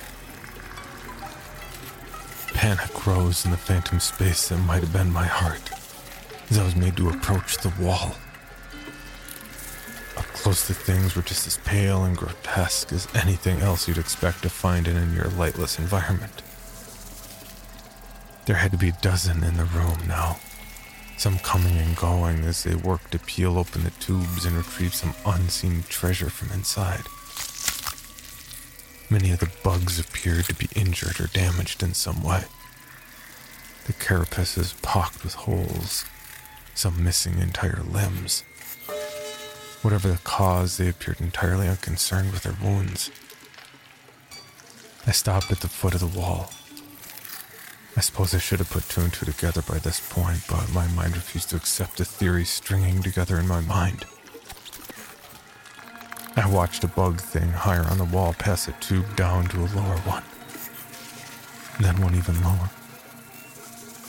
Panic 2.54 3.04
rose 3.04 3.44
in 3.44 3.50
the 3.50 3.56
phantom 3.56 3.98
space 3.98 4.48
that 4.48 4.58
might 4.58 4.82
have 4.82 4.92
been 4.92 5.12
my 5.12 5.26
heart 5.26 5.72
as 6.50 6.58
I 6.58 6.64
was 6.64 6.76
made 6.76 6.96
to 6.98 7.08
approach 7.08 7.56
the 7.58 7.72
wall. 7.82 8.14
Up 10.16 10.26
close 10.34 10.68
the 10.68 10.74
things 10.74 11.16
were 11.16 11.22
just 11.22 11.46
as 11.46 11.58
pale 11.58 12.04
and 12.04 12.16
grotesque 12.16 12.92
as 12.92 13.08
anything 13.14 13.60
else 13.60 13.88
you'd 13.88 13.98
expect 13.98 14.42
to 14.42 14.50
find 14.50 14.86
in 14.86 15.14
near 15.14 15.24
lightless 15.24 15.78
environment. 15.78 16.42
There 18.46 18.56
had 18.56 18.70
to 18.70 18.78
be 18.78 18.90
a 18.90 18.98
dozen 19.00 19.42
in 19.42 19.56
the 19.56 19.64
room 19.64 19.98
now, 20.06 20.38
some 21.16 21.38
coming 21.38 21.76
and 21.78 21.96
going 21.96 22.44
as 22.44 22.62
they 22.62 22.74
worked 22.74 23.12
to 23.12 23.18
peel 23.18 23.58
open 23.58 23.82
the 23.82 23.90
tubes 23.92 24.44
and 24.44 24.56
retrieve 24.56 24.94
some 24.94 25.14
unseen 25.24 25.84
treasure 25.88 26.30
from 26.30 26.52
inside. 26.52 27.02
Many 29.12 29.30
of 29.30 29.40
the 29.40 29.50
bugs 29.62 30.00
appeared 30.00 30.46
to 30.46 30.54
be 30.54 30.70
injured 30.74 31.20
or 31.20 31.26
damaged 31.26 31.82
in 31.82 31.92
some 31.92 32.22
way. 32.22 32.44
The 33.84 33.92
carapaces 33.92 34.80
pocked 34.80 35.22
with 35.22 35.34
holes, 35.34 36.06
some 36.74 37.04
missing 37.04 37.38
entire 37.38 37.82
limbs. 37.82 38.42
Whatever 39.82 40.08
the 40.08 40.16
cause, 40.24 40.78
they 40.78 40.88
appeared 40.88 41.20
entirely 41.20 41.68
unconcerned 41.68 42.32
with 42.32 42.44
their 42.44 42.56
wounds. 42.62 43.10
I 45.06 45.10
stopped 45.10 45.52
at 45.52 45.60
the 45.60 45.68
foot 45.68 45.92
of 45.92 46.00
the 46.00 46.18
wall. 46.18 46.50
I 47.94 48.00
suppose 48.00 48.34
I 48.34 48.38
should 48.38 48.60
have 48.60 48.70
put 48.70 48.88
two 48.88 49.02
and 49.02 49.12
two 49.12 49.26
together 49.26 49.60
by 49.60 49.78
this 49.78 50.00
point, 50.10 50.40
but 50.48 50.72
my 50.72 50.86
mind 50.86 51.16
refused 51.16 51.50
to 51.50 51.56
accept 51.56 51.98
the 51.98 52.06
theories 52.06 52.48
stringing 52.48 53.02
together 53.02 53.38
in 53.38 53.46
my 53.46 53.60
mind. 53.60 54.06
I 56.36 56.48
watched 56.48 56.84
a 56.84 56.88
bug 56.88 57.20
thing 57.20 57.50
higher 57.50 57.84
on 57.84 57.98
the 57.98 58.04
wall 58.04 58.34
pass 58.34 58.68
a 58.68 58.72
tube 58.72 59.16
down 59.16 59.46
to 59.48 59.58
a 59.58 59.68
lower 59.74 59.98
one. 60.04 60.22
Then 61.80 62.00
one 62.00 62.14
even 62.14 62.42
lower. 62.42 62.70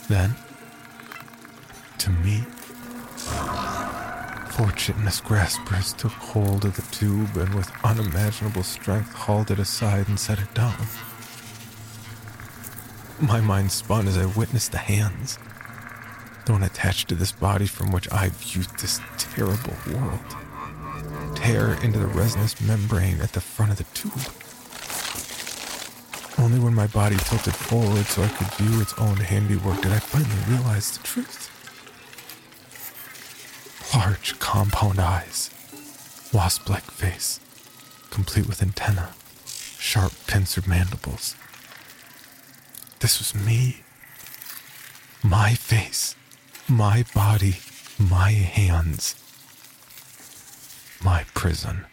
Then, 0.08 0.34
to 1.98 2.10
me, 2.10 2.44
chitinous 4.84 5.20
graspers 5.20 5.94
took 5.94 6.12
hold 6.12 6.64
of 6.64 6.76
the 6.76 6.82
tube 6.94 7.36
and 7.36 7.54
with 7.54 7.72
unimaginable 7.82 8.62
strength 8.62 9.12
hauled 9.14 9.50
it 9.50 9.58
aside 9.58 10.08
and 10.08 10.20
set 10.20 10.38
it 10.38 10.52
down. 10.52 10.74
My 13.18 13.40
mind 13.40 13.72
spun 13.72 14.08
as 14.08 14.18
I 14.18 14.26
witnessed 14.26 14.72
the 14.72 14.78
hands, 14.78 15.38
the 16.44 16.52
one 16.52 16.62
attached 16.62 17.08
to 17.08 17.14
this 17.14 17.32
body 17.32 17.66
from 17.66 17.92
which 17.92 18.10
I 18.12 18.28
viewed 18.28 18.68
this 18.78 19.00
terrible 19.16 19.74
world 19.90 20.43
tear 21.44 21.74
into 21.82 21.98
the 21.98 22.06
resinous 22.06 22.58
membrane 22.62 23.20
at 23.20 23.32
the 23.32 23.40
front 23.40 23.70
of 23.70 23.76
the 23.76 23.84
tube. 23.92 24.16
Only 26.42 26.58
when 26.58 26.74
my 26.74 26.86
body 26.86 27.16
tilted 27.16 27.54
forward 27.54 28.06
so 28.06 28.22
I 28.22 28.28
could 28.28 28.46
view 28.54 28.80
its 28.80 28.94
own 28.94 29.16
handiwork 29.16 29.82
did 29.82 29.92
I 29.92 29.98
finally 29.98 30.56
realize 30.56 30.96
the 30.96 31.04
truth. 31.04 31.50
Large 33.94 34.38
compound 34.38 34.98
eyes, 34.98 35.50
wasp 36.32 36.70
like 36.70 36.84
face, 36.84 37.40
complete 38.10 38.48
with 38.48 38.62
antennae, 38.62 39.12
sharp 39.46 40.12
pincered 40.26 40.66
mandibles. 40.66 41.36
This 43.00 43.18
was 43.18 43.34
me. 43.34 43.82
My 45.22 45.52
face, 45.52 46.16
my 46.68 47.04
body, 47.14 47.56
my 47.98 48.30
hands 48.30 49.16
my 51.04 51.24
prison. 51.34 51.84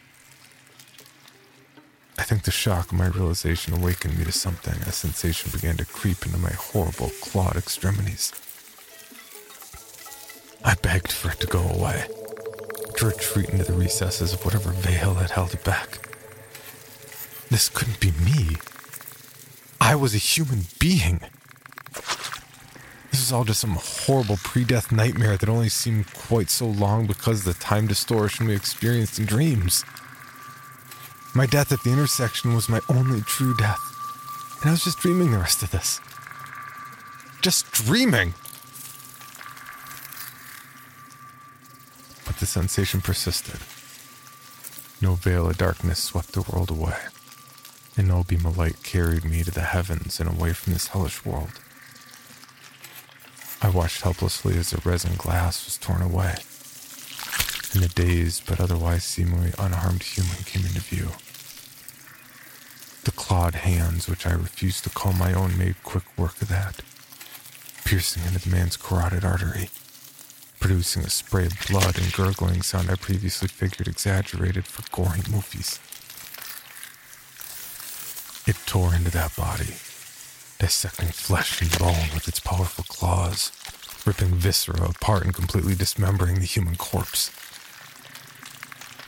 I 2.18 2.24
think 2.24 2.44
the 2.44 2.52
shock 2.52 2.92
of 2.92 2.98
my 2.98 3.08
realization 3.08 3.74
awakened 3.74 4.18
me 4.18 4.24
to 4.24 4.32
something. 4.32 4.76
A 4.84 4.92
sensation 4.92 5.52
began 5.52 5.76
to 5.78 5.86
creep 5.86 6.26
into 6.26 6.38
my 6.38 6.52
horrible, 6.52 7.12
clawed 7.22 7.58
extremities. 7.58 8.32
I 10.64 10.76
begged 10.76 11.12
for 11.12 11.32
it 11.32 11.40
to 11.42 11.48
go 11.48 11.60
away, 11.60 12.06
to 12.96 13.06
retreat 13.08 13.50
into 13.50 13.66
the 13.66 13.74
recesses 13.74 14.34
of 14.34 14.46
whatever 14.46 14.72
veil 14.72 15.16
had 15.16 15.32
held 15.32 15.54
it 15.54 15.64
back. 15.66 16.08
This 17.50 17.68
couldn't 17.68 18.00
be 18.00 18.12
me. 18.12 18.56
I 19.82 19.96
was 19.96 20.16
a 20.16 20.20
human 20.20 20.62
being. 20.80 21.20
This 23.12 23.22
is 23.22 23.34
all 23.34 23.44
just 23.44 23.60
some 23.60 23.78
horrible 23.78 24.38
pre 24.38 24.64
death 24.64 24.92
nightmare 24.92 25.36
that 25.36 25.50
only 25.50 25.68
seemed 25.68 26.14
quite 26.14 26.50
so 26.50 26.66
long 26.66 27.08
because 27.08 27.46
of 27.46 27.54
the 27.54 27.60
time 27.60 27.86
distortion 27.86 28.48
we 28.48 28.56
experienced 28.56 29.20
in 29.20 29.26
dreams. 29.26 29.84
My 31.36 31.46
death 31.46 31.72
at 31.74 31.84
the 31.84 31.92
intersection 31.92 32.56
was 32.56 32.70
my 32.70 32.80
only 32.90 33.22
true 33.22 33.56
death, 33.58 33.80
and 34.62 34.70
I 34.70 34.72
was 34.72 34.84
just 34.84 35.00
dreaming 35.00 35.32
the 35.32 35.40
rest 35.40 35.62
of 35.62 35.72
this. 35.72 36.00
Just 37.42 37.72
dreaming! 37.72 38.34
But 42.26 42.38
the 42.38 42.46
sensation 42.46 43.02
persisted. 43.02 43.60
No 45.02 45.16
veil 45.16 45.50
of 45.50 45.58
darkness 45.58 46.00
swept 46.00 46.32
the 46.32 46.44
world 46.44 46.70
away, 46.70 46.98
and 47.98 48.08
no 48.08 48.24
beam 48.24 48.46
of 48.46 48.58
light 48.58 48.84
carried 48.84 49.26
me 49.26 49.44
to 49.44 49.52
the 49.52 49.62
heavens 49.62 50.20
and 50.20 50.30
away 50.30 50.54
from 50.54 50.74
this 50.74 50.88
hellish 50.88 51.26
world. 51.26 51.60
I 53.64 53.70
watched 53.70 54.02
helplessly 54.02 54.58
as 54.58 54.72
the 54.72 54.82
resin 54.90 55.16
glass 55.18 55.66
was 55.66 55.78
torn 55.78 56.02
away, 56.02 56.36
and 57.74 57.84
a 57.84 57.94
dazed 57.94 58.48
but 58.48 58.60
otherwise 58.60 59.04
seemingly 59.04 59.54
unharmed 59.60 60.02
human 60.02 60.38
came 60.46 60.66
into 60.66 60.82
view. 60.82 61.10
The 63.04 63.12
clawed 63.12 63.56
hands, 63.56 64.08
which 64.10 64.26
I 64.26 64.32
refused 64.34 64.84
to 64.86 64.90
call 64.90 65.14
my 65.14 65.34
own, 65.34 65.58
made 65.60 65.84
quick 65.84 66.06
work 66.18 66.42
of 66.42 66.48
that, 66.48 66.82
piercing 67.86 68.24
into 68.26 68.40
the 68.40 68.56
man's 68.56 68.78
carotid 68.78 69.24
artery, 69.24 69.70
producing 70.60 71.04
a 71.04 71.10
spray 71.12 71.46
of 71.46 71.68
blood 71.70 72.00
and 72.00 72.12
gurgling 72.14 72.64
sound 72.64 72.90
I 72.90 72.96
previously 72.96 73.48
figured 73.48 73.88
exaggerated 73.88 74.66
for 74.66 74.84
gory 74.96 75.22
movies. 75.30 75.80
It 78.48 78.56
tore 78.66 78.96
into 78.96 79.12
that 79.12 79.36
body, 79.36 79.76
dissecting 80.62 81.08
flesh 81.08 81.60
and 81.60 81.80
bone 81.80 82.14
with 82.14 82.28
its 82.28 82.40
powerful 82.40 82.84
claws, 82.88 83.52
ripping 84.06 84.28
viscera 84.28 84.88
apart 84.88 85.24
and 85.24 85.34
completely 85.34 85.74
dismembering 85.74 86.36
the 86.36 86.46
human 86.46 86.76
corpse. 86.76 87.32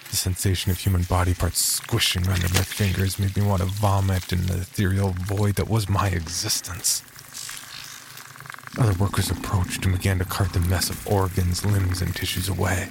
The 0.10 0.16
sensation 0.16 0.72
of 0.72 0.80
human 0.80 1.04
body 1.04 1.36
parts 1.36 1.64
squishing 1.64 2.28
under 2.28 2.50
my 2.50 2.64
fingers 2.64 3.20
made 3.20 3.38
me 3.38 3.44
want 3.44 3.62
to 3.62 3.68
vomit 3.68 4.34
in 4.34 4.48
the 4.48 4.62
ethereal 4.62 5.10
void 5.10 5.54
that 5.56 5.70
was 5.70 5.88
my 5.88 6.08
existence. 6.08 7.04
Other 8.80 8.98
workers 8.98 9.30
approached 9.30 9.86
and 9.86 9.96
began 9.96 10.18
to 10.18 10.26
cart 10.26 10.54
the 10.54 10.60
mess 10.60 10.90
of 10.90 11.08
organs, 11.08 11.64
limbs, 11.64 12.02
and 12.02 12.16
tissues 12.16 12.50
away. 12.50 12.90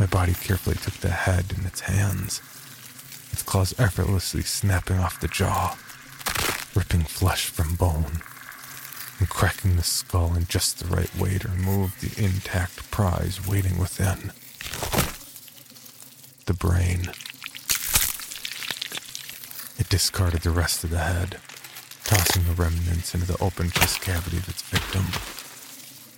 My 0.00 0.06
body 0.06 0.34
carefully 0.34 0.74
took 0.74 0.94
the 0.94 1.10
head 1.10 1.54
in 1.56 1.64
its 1.64 1.82
hands, 1.82 2.40
its 3.30 3.44
claws 3.44 3.72
effortlessly 3.78 4.42
snapping 4.42 4.98
off 4.98 5.20
the 5.20 5.28
jaw 5.28 5.76
ripping 6.74 7.02
flesh 7.04 7.46
from 7.46 7.74
bone 7.74 8.22
and 9.18 9.28
cracking 9.28 9.76
the 9.76 9.82
skull 9.82 10.34
in 10.34 10.46
just 10.46 10.78
the 10.78 10.94
right 10.94 11.14
way 11.16 11.38
to 11.38 11.48
remove 11.48 12.00
the 12.00 12.22
intact 12.24 12.90
prize 12.90 13.46
waiting 13.46 13.78
within. 13.78 14.32
the 16.46 16.54
brain. 16.54 17.02
It 19.78 19.88
discarded 19.88 20.42
the 20.42 20.50
rest 20.50 20.84
of 20.84 20.90
the 20.90 20.98
head, 20.98 21.38
tossing 22.04 22.44
the 22.44 22.52
remnants 22.52 23.14
into 23.14 23.26
the 23.26 23.42
open 23.42 23.70
chest 23.70 24.00
cavity 24.00 24.38
of 24.38 24.48
its 24.48 24.62
victim, 24.62 25.04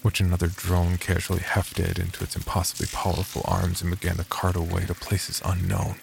which 0.02 0.20
another 0.20 0.48
drone 0.48 0.96
casually 0.98 1.40
hefted 1.40 1.98
into 1.98 2.24
its 2.24 2.36
impossibly 2.36 2.86
powerful 2.92 3.42
arms 3.46 3.82
and 3.82 3.90
began 3.90 4.16
to 4.16 4.24
cart 4.24 4.56
away 4.56 4.86
to 4.86 4.94
places 4.94 5.40
unknown. 5.44 5.96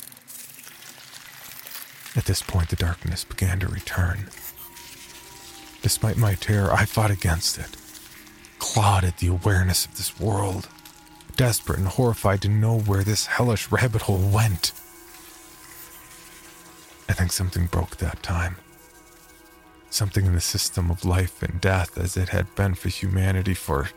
At 2.16 2.26
this 2.26 2.42
point, 2.42 2.70
the 2.70 2.76
darkness 2.76 3.24
began 3.24 3.60
to 3.62 3.68
return. 3.68 4.30
Despite 5.82 6.18
my 6.18 6.36
terror, 6.36 6.72
I 6.72 6.86
fought 6.86 7.12
against 7.12 7.58
it, 7.58 7.76
clawed 8.60 9.04
at 9.04 9.18
the 9.18 9.28
awareness 9.28 9.86
of 9.86 9.98
this 9.98 10.20
world, 10.20 10.70
desperate 11.36 11.80
and 11.80 11.88
horrified 11.88 12.42
to 12.44 12.50
know 12.50 12.80
where 12.80 13.04
this 13.04 13.26
hellish 13.26 13.72
rabbit 13.72 14.04
hole 14.04 14.30
went. 14.30 14.74
I 17.10 17.14
think 17.14 17.32
something 17.32 17.66
broke 17.66 17.98
that 17.98 18.22
time. 18.22 18.58
Something 19.90 20.26
in 20.26 20.34
the 20.34 20.42
system 20.42 20.90
of 20.92 21.04
life 21.04 21.42
and 21.44 21.60
death 21.60 21.98
as 21.98 22.16
it 22.16 22.30
had 22.30 22.54
been 22.56 22.76
for 22.76 22.90
humanity 22.90 23.54
for. 23.54 23.90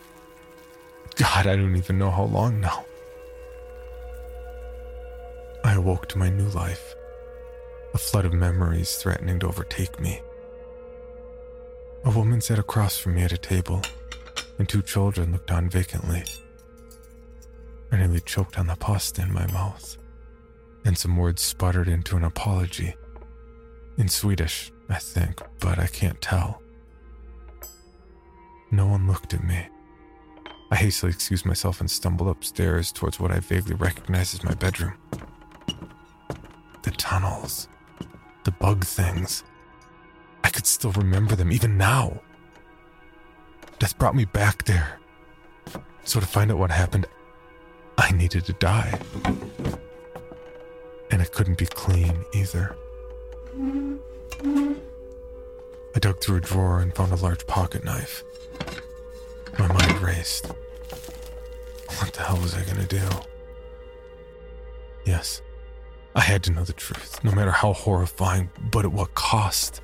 God, 1.17 1.47
I 1.47 1.55
don't 1.55 1.77
even 1.77 1.99
know 1.99 2.11
how 2.11 2.25
long 2.25 2.61
now. 2.61 2.85
I 5.63 5.75
awoke 5.75 6.09
to 6.09 6.19
my 6.19 6.29
new 6.29 6.49
life, 6.49 6.95
a 7.93 7.99
flood 7.99 8.25
of 8.25 8.33
memories 8.33 8.97
threatening 8.97 9.39
to 9.41 9.47
overtake 9.47 10.01
me. 10.01 10.21
A 12.07 12.11
woman 12.11 12.43
sat 12.43 12.59
across 12.59 12.99
from 12.99 13.15
me 13.15 13.23
at 13.23 13.33
a 13.33 13.39
table, 13.39 13.81
and 14.59 14.69
two 14.69 14.83
children 14.83 15.33
looked 15.33 15.51
on 15.51 15.71
vacantly. 15.71 16.23
I 17.91 17.97
nearly 17.97 18.21
choked 18.21 18.59
on 18.59 18.67
the 18.67 18.77
pasta 18.77 19.23
in 19.23 19.33
my 19.33 19.47
mouth, 19.47 19.97
and 20.85 20.99
some 20.99 21.17
words 21.17 21.41
sputtered 21.41 21.89
into 21.89 22.19
an 22.19 22.25
apology. 22.25 22.95
In 23.97 24.09
Swedish, 24.09 24.71
I 24.91 24.97
think, 24.97 25.41
but 25.61 25.79
I 25.79 25.87
can't 25.87 26.21
tell. 26.21 26.61
No 28.71 28.87
one 28.87 29.07
looked 29.07 29.33
at 29.33 29.43
me. 29.43 29.67
I 30.71 30.77
hastily 30.77 31.11
excused 31.11 31.47
myself 31.47 31.81
and 31.81 31.91
stumbled 31.91 32.29
upstairs 32.29 32.93
towards 32.93 33.19
what 33.19 33.31
I 33.31 33.41
vaguely 33.41 33.77
recognized 33.77 34.35
as 34.35 34.45
my 34.45 34.53
bedroom. 34.53 34.95
The 36.83 36.91
tunnels. 36.91 37.69
The 38.45 38.51
bug 38.51 38.85
things. 38.85 39.43
I 40.45 40.51
could 40.51 40.67
still 40.67 40.93
remember 40.93 41.35
them 41.35 41.51
even 41.51 41.77
now. 41.77 42.21
Death 43.79 43.99
brought 43.99 44.15
me 44.15 44.27
back 44.27 44.65
there. 44.65 45.01
So 46.05 46.21
to 46.21 46.27
find 46.27 46.53
out 46.53 46.59
what 46.59 46.71
happened, 46.71 47.07
I 47.97 48.13
needed 48.13 48.45
to 48.45 48.53
die. 48.53 49.01
And 51.11 51.23
it 51.23 51.33
couldn't 51.33 51.59
be 51.59 51.67
clean 51.67 52.25
either. 52.35 52.77
I 55.97 55.99
dug 55.99 56.21
through 56.21 56.37
a 56.37 56.41
drawer 56.41 56.81
and 56.81 56.95
found 56.95 57.13
a 57.13 57.17
large 57.17 57.47
pocket 57.47 57.83
knife. 57.83 58.23
My 59.59 59.69
mind 59.69 60.01
raced. 60.01 60.53
What 61.99 62.13
the 62.13 62.23
hell 62.23 62.37
was 62.37 62.55
I 62.55 62.65
gonna 62.65 62.87
do? 62.87 63.09
Yes, 65.07 65.41
I 66.15 66.21
had 66.21 66.43
to 66.45 66.51
know 66.51 66.65
the 66.65 66.73
truth, 66.73 67.23
no 67.25 67.31
matter 67.31 67.51
how 67.51 67.73
horrifying, 67.73 68.51
but 68.71 68.85
at 68.85 68.93
what 68.93 69.15
cost? 69.15 69.81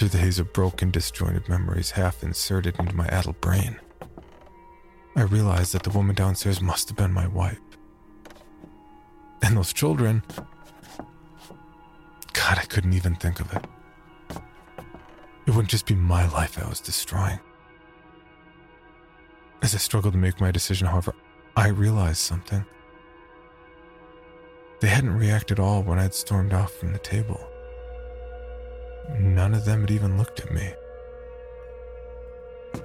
Through 0.00 0.08
the 0.08 0.16
haze 0.16 0.38
of 0.38 0.54
broken, 0.54 0.90
disjointed 0.90 1.46
memories 1.46 1.90
half 1.90 2.22
inserted 2.22 2.74
into 2.78 2.96
my 2.96 3.06
addled 3.08 3.38
brain, 3.42 3.78
I 5.14 5.24
realized 5.24 5.74
that 5.74 5.82
the 5.82 5.90
woman 5.90 6.14
downstairs 6.14 6.62
must 6.62 6.88
have 6.88 6.96
been 6.96 7.12
my 7.12 7.26
wife. 7.26 7.60
And 9.42 9.58
those 9.58 9.74
children. 9.74 10.22
God, 12.32 12.56
I 12.56 12.62
couldn't 12.62 12.94
even 12.94 13.14
think 13.14 13.40
of 13.40 13.52
it. 13.52 13.62
It 15.44 15.50
wouldn't 15.50 15.68
just 15.68 15.84
be 15.84 15.96
my 15.96 16.26
life 16.30 16.58
I 16.58 16.66
was 16.66 16.80
destroying. 16.80 17.40
As 19.60 19.74
I 19.74 19.78
struggled 19.78 20.14
to 20.14 20.18
make 20.18 20.40
my 20.40 20.50
decision, 20.50 20.86
however, 20.86 21.14
I 21.56 21.68
realized 21.68 22.20
something. 22.20 22.64
They 24.80 24.88
hadn't 24.88 25.18
reacted 25.18 25.58
at 25.58 25.62
all 25.62 25.82
when 25.82 25.98
I'd 25.98 26.14
stormed 26.14 26.54
off 26.54 26.72
from 26.72 26.94
the 26.94 26.98
table. 27.00 27.49
None 29.18 29.54
of 29.54 29.64
them 29.64 29.80
had 29.82 29.90
even 29.90 30.18
looked 30.18 30.40
at 30.40 30.52
me. 30.52 30.72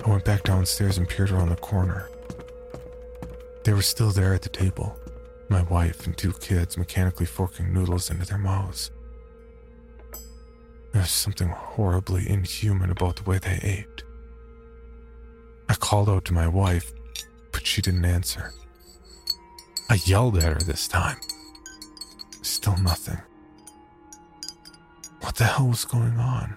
I 0.06 0.10
went 0.10 0.26
back 0.26 0.44
downstairs 0.44 0.98
and 0.98 1.08
peered 1.08 1.32
around 1.32 1.50
the 1.50 1.56
corner. 1.56 2.10
They 3.64 3.74
were 3.74 3.82
still 3.82 4.12
there 4.12 4.34
at 4.34 4.42
the 4.42 4.50
table, 4.50 4.98
my 5.50 5.64
wife 5.64 6.06
and 6.06 6.18
two 6.18 6.34
kids 6.34 6.78
mechanically 6.78 7.26
forking 7.26 7.74
noodles 7.74 8.10
into 8.10 8.26
their 8.26 8.38
mouths. 8.38 8.92
There 10.92 11.02
was 11.02 11.12
something 11.12 11.50
horribly 11.50 12.30
inhuman 12.30 12.90
about 12.90 13.18
the 13.18 13.30
way 13.30 13.38
they 13.38 13.60
ate. 13.62 14.04
I 15.68 15.74
called 15.74 16.10
out 16.10 16.26
to 16.26 16.34
my 16.34 16.48
wife, 16.48 16.94
but 17.52 17.66
she 17.66 17.82
didn't 17.82 18.06
answer. 18.06 18.54
I 19.90 20.00
yelled 20.06 20.38
at 20.38 20.44
her 20.44 20.60
this 20.60 20.88
time. 20.88 21.18
Still 22.42 22.78
nothing. 22.78 23.18
What 25.26 25.38
the 25.38 25.46
hell 25.46 25.70
was 25.70 25.86
going 25.86 26.20
on? 26.20 26.56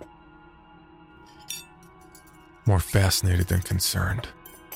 More 2.67 2.79
fascinated 2.79 3.47
than 3.47 3.63
concerned, 3.63 4.29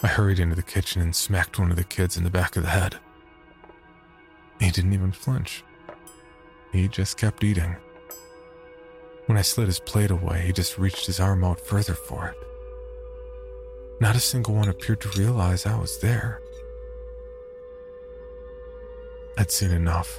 I 0.03 0.07
hurried 0.07 0.39
into 0.39 0.57
the 0.57 0.63
kitchen 0.63 1.03
and 1.03 1.15
smacked 1.15 1.59
one 1.59 1.71
of 1.71 1.77
the 1.77 1.85
kids 1.85 2.17
in 2.17 2.25
the 2.25 2.31
back 2.31 2.57
of 2.57 2.63
the 2.63 2.71
head. 2.71 2.97
He 4.59 4.71
didn't 4.71 4.95
even 4.95 5.13
flinch. 5.13 5.63
He 6.73 6.89
just 6.89 7.19
kept 7.19 7.45
eating. 7.45 7.77
When 9.27 9.37
I 9.37 9.43
slid 9.43 9.67
his 9.67 9.79
plate 9.79 10.11
away, 10.11 10.47
he 10.47 10.55
just 10.55 10.79
reached 10.79 11.05
his 11.05 11.21
arm 11.21 11.45
out 11.45 11.61
further 11.61 11.95
for 11.95 12.29
it. 12.29 12.37
Not 14.01 14.17
a 14.17 14.21
single 14.21 14.55
one 14.55 14.71
appeared 14.71 15.03
to 15.03 15.21
realize 15.21 15.67
I 15.67 15.79
was 15.79 16.01
there. 16.01 16.41
I'd 19.37 19.51
seen 19.51 19.71
enough. 19.71 20.19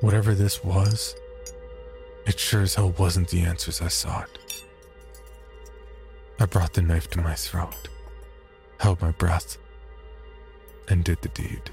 Whatever 0.00 0.36
this 0.36 0.62
was, 0.62 1.16
it 2.28 2.38
sure 2.38 2.60
as 2.60 2.74
hell 2.74 2.94
wasn't 2.98 3.28
the 3.28 3.40
answers 3.40 3.80
I 3.80 3.88
sought. 3.88 4.28
I 6.38 6.44
brought 6.44 6.74
the 6.74 6.82
knife 6.82 7.08
to 7.10 7.20
my 7.20 7.34
throat, 7.34 7.88
held 8.78 9.00
my 9.00 9.12
breath, 9.12 9.56
and 10.88 11.02
did 11.02 11.22
the 11.22 11.28
deed. 11.28 11.70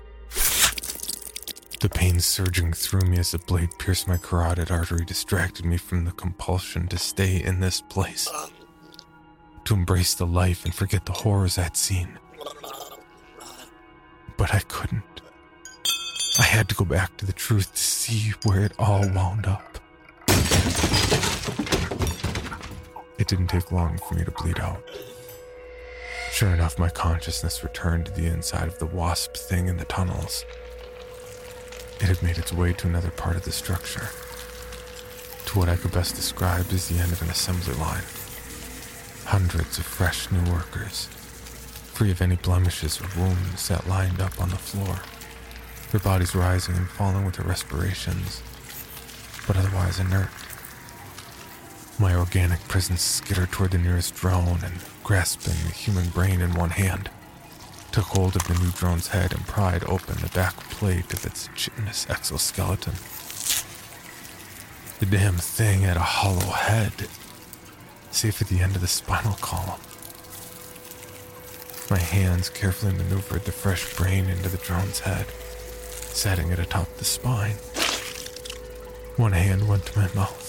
The 1.82 1.90
pain 1.90 2.20
surging 2.22 2.72
through 2.72 3.02
me 3.02 3.20
as 3.20 3.32
the 3.32 3.38
blade 3.38 3.70
pierced 3.78 4.08
my 4.08 4.18
carotid 4.18 4.72
artery 4.72 5.06
distracted 5.06 5.66
me 5.66 5.78
from 5.78 6.06
the 6.06 6.12
compulsion 6.12 6.88
to 6.88 6.98
stay 6.98 7.44
in 7.44 7.60
this 7.60 7.82
place, 7.82 8.28
to 9.66 9.74
embrace 9.74 10.14
the 10.14 10.26
life 10.26 10.64
and 10.64 10.74
forget 10.74 11.06
the 11.06 11.12
horrors 11.12 11.58
I'd 11.58 11.76
seen. 11.78 12.18
But 14.38 14.54
I 14.54 14.60
couldn't. 14.62 15.22
I 16.40 16.44
had 16.44 16.70
to 16.70 16.76
go 16.76 16.86
back 16.86 17.18
to 17.18 17.26
the 17.26 17.34
truth 17.34 17.74
to 17.74 17.80
see 17.80 18.34
where 18.44 18.64
it 18.64 18.74
all 18.80 19.08
wound 19.10 19.46
up. 19.46 19.80
It 23.18 23.28
didn't 23.28 23.48
take 23.48 23.72
long 23.72 23.98
for 23.98 24.16
me 24.16 24.26
to 24.26 24.32
bleed 24.32 24.60
out. 24.60 24.82
Sure 26.32 26.50
enough, 26.50 26.78
my 26.78 26.90
consciousness 26.90 27.64
returned 27.64 28.08
to 28.08 28.12
the 28.12 28.28
inside 28.28 28.68
of 28.68 28.78
the 28.78 28.86
wasp 28.86 29.38
thing 29.38 29.68
in 29.68 29.78
the 29.78 29.86
tunnels. 29.86 30.44
It 32.02 32.08
had 32.08 32.22
made 32.22 32.38
its 32.38 32.52
way 32.52 32.74
to 32.74 32.88
another 32.88 33.12
part 33.12 33.38
of 33.38 33.46
the 33.46 33.54
structure, 33.54 34.10
to 35.46 35.58
what 35.58 35.70
I 35.70 35.78
could 35.78 35.94
best 35.94 36.16
describe 36.16 36.66
as 36.74 36.90
the 36.90 37.00
end 37.00 37.14
of 37.14 37.22
an 37.22 37.30
assembly 37.30 37.74
line. 37.76 38.04
Hundreds 39.24 39.78
of 39.78 39.86
fresh 39.86 40.30
new 40.30 40.52
workers, 40.52 41.08
free 41.94 42.12
of 42.12 42.22
any 42.22 42.36
blemishes 42.36 43.00
or 43.00 43.08
wounds, 43.18 43.62
sat 43.62 43.88
lined 43.88 44.20
up 44.20 44.42
on 44.42 44.50
the 44.50 44.58
floor, 44.58 45.00
their 45.92 46.02
bodies 46.02 46.36
rising 46.36 46.76
and 46.76 46.90
falling 46.90 47.24
with 47.24 47.36
their 47.36 47.48
respirations, 47.48 48.44
but 49.48 49.56
otherwise 49.56 50.00
inert. 50.02 50.28
My 51.98 52.14
organic 52.14 52.60
presence 52.68 53.02
skittered 53.02 53.54
toward 53.54 53.72
the 53.72 53.78
nearest 53.78 54.16
drone 54.16 54.60
and, 54.64 54.82
grasping 55.04 55.54
the 55.66 55.74
human 55.74 56.10
brain 56.10 56.42
in 56.42 56.54
one 56.54 56.72
hand, 56.72 57.10
took 57.94 58.04
hold 58.04 58.36
of 58.36 58.46
the 58.48 58.54
new 58.56 58.72
drone's 58.72 59.08
head 59.08 59.32
and 59.32 59.48
pried 59.48 59.86
open 59.86 60.18
the 60.18 60.30
back 60.34 60.56
plate 60.72 61.14
of 61.14 61.26
its 61.26 61.48
chitinous 61.56 62.06
exoskeleton. 62.10 62.96
The 65.00 65.06
damn 65.06 65.36
thing 65.36 65.82
had 65.82 65.96
a 65.96 66.02
hollow 66.02 66.52
head, 66.52 67.08
save 68.12 68.36
for 68.36 68.44
the 68.44 68.60
end 68.60 68.76
of 68.76 68.82
the 68.82 68.88
spinal 68.88 69.36
column. 69.36 69.80
My 71.90 72.00
hands 72.00 72.50
carefully 72.50 72.92
maneuvered 72.94 73.46
the 73.46 73.54
fresh 73.54 73.96
brain 73.96 74.26
into 74.26 74.50
the 74.50 74.58
drone's 74.58 75.00
head, 75.00 75.28
setting 76.12 76.50
it 76.50 76.60
atop 76.60 76.98
the 76.98 77.06
spine. 77.06 77.56
One 79.16 79.32
hand 79.32 79.70
went 79.70 79.86
to 79.86 80.00
my 80.00 80.14
mouth, 80.14 80.45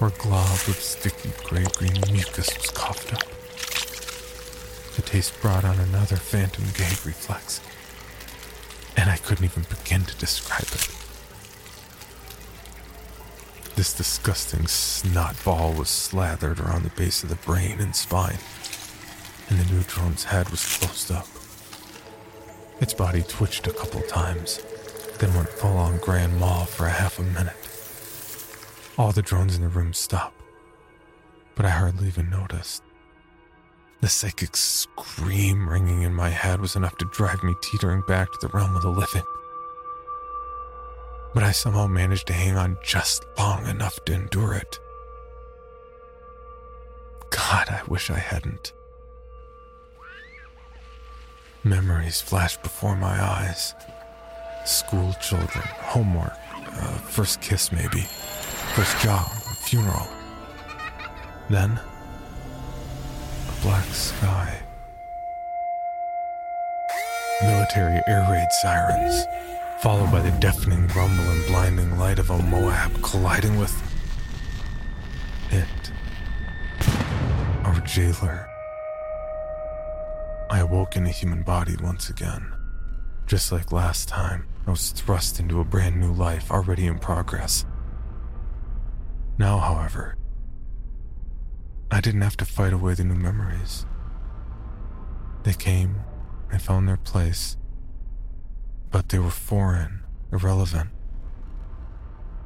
where 0.00 0.08
a 0.08 0.14
glob 0.14 0.48
of 0.66 0.76
sticky 0.76 1.30
gray-green 1.44 2.00
mucus 2.10 2.48
was 2.56 2.70
coughed 2.70 3.12
up. 3.12 3.22
The 4.96 5.02
taste 5.02 5.38
brought 5.42 5.64
on 5.64 5.78
another 5.78 6.16
phantom 6.16 6.64
gag 6.74 7.04
reflex. 7.04 7.60
and 8.96 9.08
I 9.10 9.16
couldn't 9.16 9.44
even 9.44 9.64
begin 9.68 10.04
to 10.04 10.16
describe 10.16 10.62
it. 10.62 10.88
This 13.76 13.94
disgusting 13.94 14.66
snot 14.66 15.42
ball 15.44 15.72
was 15.72 15.88
slathered 15.88 16.60
around 16.60 16.82
the 16.82 16.90
base 16.90 17.22
of 17.22 17.28
the 17.28 17.36
brain 17.36 17.80
and 17.80 17.94
spine, 17.94 18.38
and 19.48 19.58
the 19.58 19.72
new 19.72 19.82
drone's 19.82 20.24
head 20.24 20.50
was 20.50 20.76
closed 20.76 21.10
up. 21.10 21.26
Its 22.80 22.94
body 22.94 23.22
twitched 23.22 23.66
a 23.66 23.72
couple 23.72 24.00
times, 24.02 24.60
then 25.18 25.34
went 25.34 25.48
full 25.48 25.76
on 25.76 25.98
grand 25.98 26.38
mal 26.38 26.64
for 26.64 26.86
a 26.86 26.90
half 26.90 27.18
a 27.18 27.22
minute. 27.22 27.59
All 29.00 29.12
the 29.12 29.22
drones 29.22 29.56
in 29.56 29.62
the 29.62 29.68
room 29.68 29.94
stopped, 29.94 30.42
but 31.54 31.64
I 31.64 31.70
hardly 31.70 32.08
even 32.08 32.28
noticed. 32.28 32.82
The 34.02 34.10
psychic 34.10 34.54
scream 34.54 35.66
ringing 35.66 36.02
in 36.02 36.12
my 36.12 36.28
head 36.28 36.60
was 36.60 36.76
enough 36.76 36.98
to 36.98 37.08
drive 37.10 37.42
me 37.42 37.54
teetering 37.62 38.02
back 38.06 38.30
to 38.30 38.46
the 38.46 38.52
realm 38.52 38.76
of 38.76 38.82
the 38.82 38.90
living. 38.90 39.22
But 41.32 41.44
I 41.44 41.50
somehow 41.50 41.86
managed 41.86 42.26
to 42.26 42.34
hang 42.34 42.58
on 42.58 42.76
just 42.84 43.24
long 43.38 43.66
enough 43.68 44.04
to 44.04 44.12
endure 44.12 44.52
it. 44.52 44.78
God, 47.30 47.70
I 47.70 47.80
wish 47.88 48.10
I 48.10 48.18
hadn't. 48.18 48.74
Memories 51.64 52.20
flashed 52.20 52.62
before 52.62 52.96
my 52.96 53.18
eyes. 53.18 53.72
School 54.66 55.14
children, 55.22 55.64
homework, 55.78 56.36
uh, 56.54 56.98
first 56.98 57.40
kiss 57.40 57.72
maybe, 57.72 58.06
first 58.74 58.98
job, 59.00 59.26
a 59.50 59.54
funeral. 59.54 60.06
Then, 61.48 61.72
a 63.48 63.62
black 63.62 63.84
sky. 63.86 64.62
Military 67.42 68.00
air 68.06 68.26
raid 68.30 68.48
sirens, 68.62 69.24
followed 69.80 70.12
by 70.12 70.20
the 70.20 70.30
deafening 70.38 70.86
rumble 70.88 71.24
and 71.24 71.46
blinding 71.46 71.98
light 71.98 72.18
of 72.18 72.30
a 72.30 72.38
MOAB 72.38 73.02
colliding 73.02 73.58
with 73.58 73.74
it, 75.50 75.92
our 77.64 77.80
jailer. 77.80 78.46
I 80.48 80.60
awoke 80.60 80.96
in 80.96 81.06
a 81.06 81.10
human 81.10 81.42
body 81.42 81.76
once 81.82 82.08
again. 82.08 82.52
Just 83.26 83.50
like 83.50 83.72
last 83.72 84.08
time, 84.08 84.46
I 84.66 84.70
was 84.70 84.90
thrust 84.90 85.40
into 85.40 85.60
a 85.60 85.64
brand 85.64 85.98
new 86.00 86.12
life 86.12 86.52
already 86.52 86.86
in 86.86 86.98
progress. 86.98 87.64
Now, 89.40 89.56
however, 89.56 90.18
I 91.90 92.02
didn't 92.02 92.20
have 92.20 92.36
to 92.36 92.44
fight 92.44 92.74
away 92.74 92.92
the 92.92 93.04
new 93.04 93.14
memories. 93.14 93.86
They 95.44 95.54
came 95.54 96.04
and 96.52 96.60
found 96.60 96.86
their 96.86 96.98
place, 96.98 97.56
but 98.90 99.08
they 99.08 99.18
were 99.18 99.30
foreign, 99.30 100.00
irrelevant. 100.30 100.90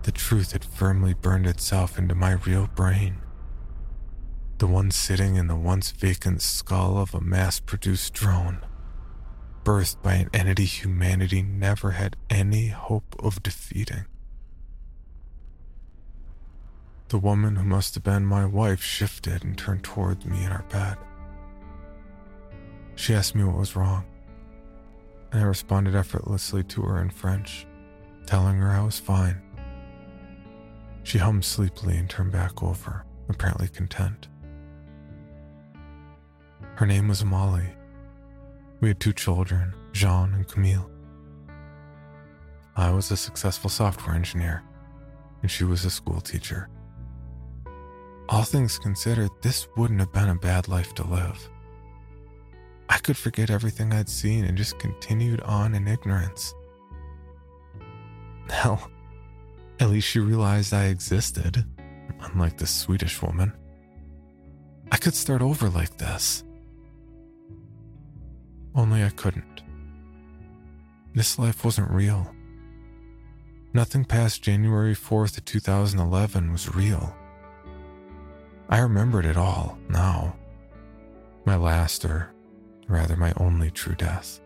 The 0.05 0.13
truth 0.13 0.53
had 0.53 0.65
firmly 0.65 1.15
burned 1.15 1.49
itself 1.49 1.99
into 1.99 2.15
my 2.15 2.35
real 2.35 2.69
brain 2.69 3.17
the 4.59 4.69
one 4.69 4.93
sitting 4.93 5.35
in 5.35 5.49
the 5.49 5.57
once 5.57 5.91
vacant 5.91 6.43
skull 6.43 6.97
of 6.97 7.13
a 7.13 7.21
mass 7.21 7.59
produced 7.59 8.15
drone, 8.15 8.65
birthed 9.65 10.01
by 10.01 10.15
an 10.15 10.31
entity 10.33 10.65
humanity 10.65 11.43
never 11.43 11.91
had 11.91 12.15
any 12.31 12.69
hope 12.69 13.17
of 13.19 13.43
defeating. 13.43 14.05
The 17.15 17.21
woman 17.21 17.55
who 17.55 17.63
must 17.63 17.95
have 17.95 18.03
been 18.03 18.27
my 18.27 18.45
wife 18.45 18.83
shifted 18.83 19.45
and 19.45 19.57
turned 19.57 19.85
towards 19.85 20.27
me 20.27 20.43
in 20.43 20.51
our 20.51 20.65
bed. 20.65 20.97
She 22.97 23.15
asked 23.15 23.37
me 23.37 23.45
what 23.45 23.57
was 23.57 23.77
wrong, 23.77 24.05
and 25.31 25.41
I 25.41 25.45
responded 25.45 25.95
effortlessly 25.95 26.65
to 26.65 26.83
her 26.83 27.01
in 27.01 27.11
French, 27.11 27.69
telling 28.27 28.57
her 28.57 28.69
I 28.69 28.83
was 28.83 28.99
fine. 28.99 29.41
She 31.05 31.19
hummed 31.19 31.45
sleepily 31.45 31.97
and 31.99 32.11
turned 32.11 32.33
back 32.33 32.65
over, 32.65 33.05
apparently 33.29 33.69
content. 33.69 34.27
Her 36.75 36.85
name 36.85 37.07
was 37.07 37.25
Molly. 37.25 37.69
We 38.81 38.89
had 38.89 38.99
two 38.99 39.13
children, 39.13 39.73
Jean 39.93 40.35
and 40.35 40.49
Camille. 40.49 40.91
I 42.75 42.91
was 42.91 43.13
a 43.13 43.17
successful 43.17 43.71
software 43.71 44.17
engineer, 44.17 44.65
and 45.43 45.49
she 45.49 45.63
was 45.63 45.85
a 45.85 45.91
school 45.91 46.21
teacher. 46.21 46.69
All 48.29 48.43
things 48.43 48.79
considered, 48.79 49.31
this 49.43 49.69
wouldn't 49.77 50.01
have 50.01 50.13
been 50.13 50.31
a 50.31 50.35
bad 50.35 50.69
life 50.69 50.95
to 50.95 51.07
live. 51.07 51.51
I 52.89 52.99
could 52.99 53.17
forget 53.17 53.51
everything 53.51 53.93
I'd 53.93 54.09
seen 54.09 54.45
and 54.45 54.57
just 54.57 54.79
continued 54.79 55.41
on 55.43 55.75
in 55.75 55.87
ignorance. 55.87 56.55
Hell, 58.49 58.91
at 59.81 59.91
least 59.91 60.09
she 60.09 60.21
realized 60.21 60.73
I 60.73 60.87
existed, 60.87 61.65
unlike 62.21 62.57
the 62.57 62.67
Swedish 62.67 63.21
woman. 63.21 63.53
I 64.91 64.97
could 64.97 65.15
start 65.15 65.43
over 65.43 65.69
like 65.69 65.97
this. 65.99 66.45
Only 68.75 69.05
I 69.05 69.11
couldn't. 69.11 69.63
This 71.15 71.39
life 71.39 71.65
wasn't 71.65 71.91
real. 71.91 72.35
Nothing 73.73 74.05
past 74.05 74.43
January 74.43 74.95
4th 74.95 75.45
2011 75.45 76.53
was 76.53 76.75
real. 76.75 77.15
I 78.69 78.79
remembered 78.79 79.27
it 79.27 79.37
all 79.37 79.79
now. 79.89 80.37
My 81.45 81.57
last, 81.57 82.05
or 82.05 82.31
rather 82.89 83.17
my 83.17 83.33
only 83.37 83.71
true 83.71 83.95
death. 83.95 84.41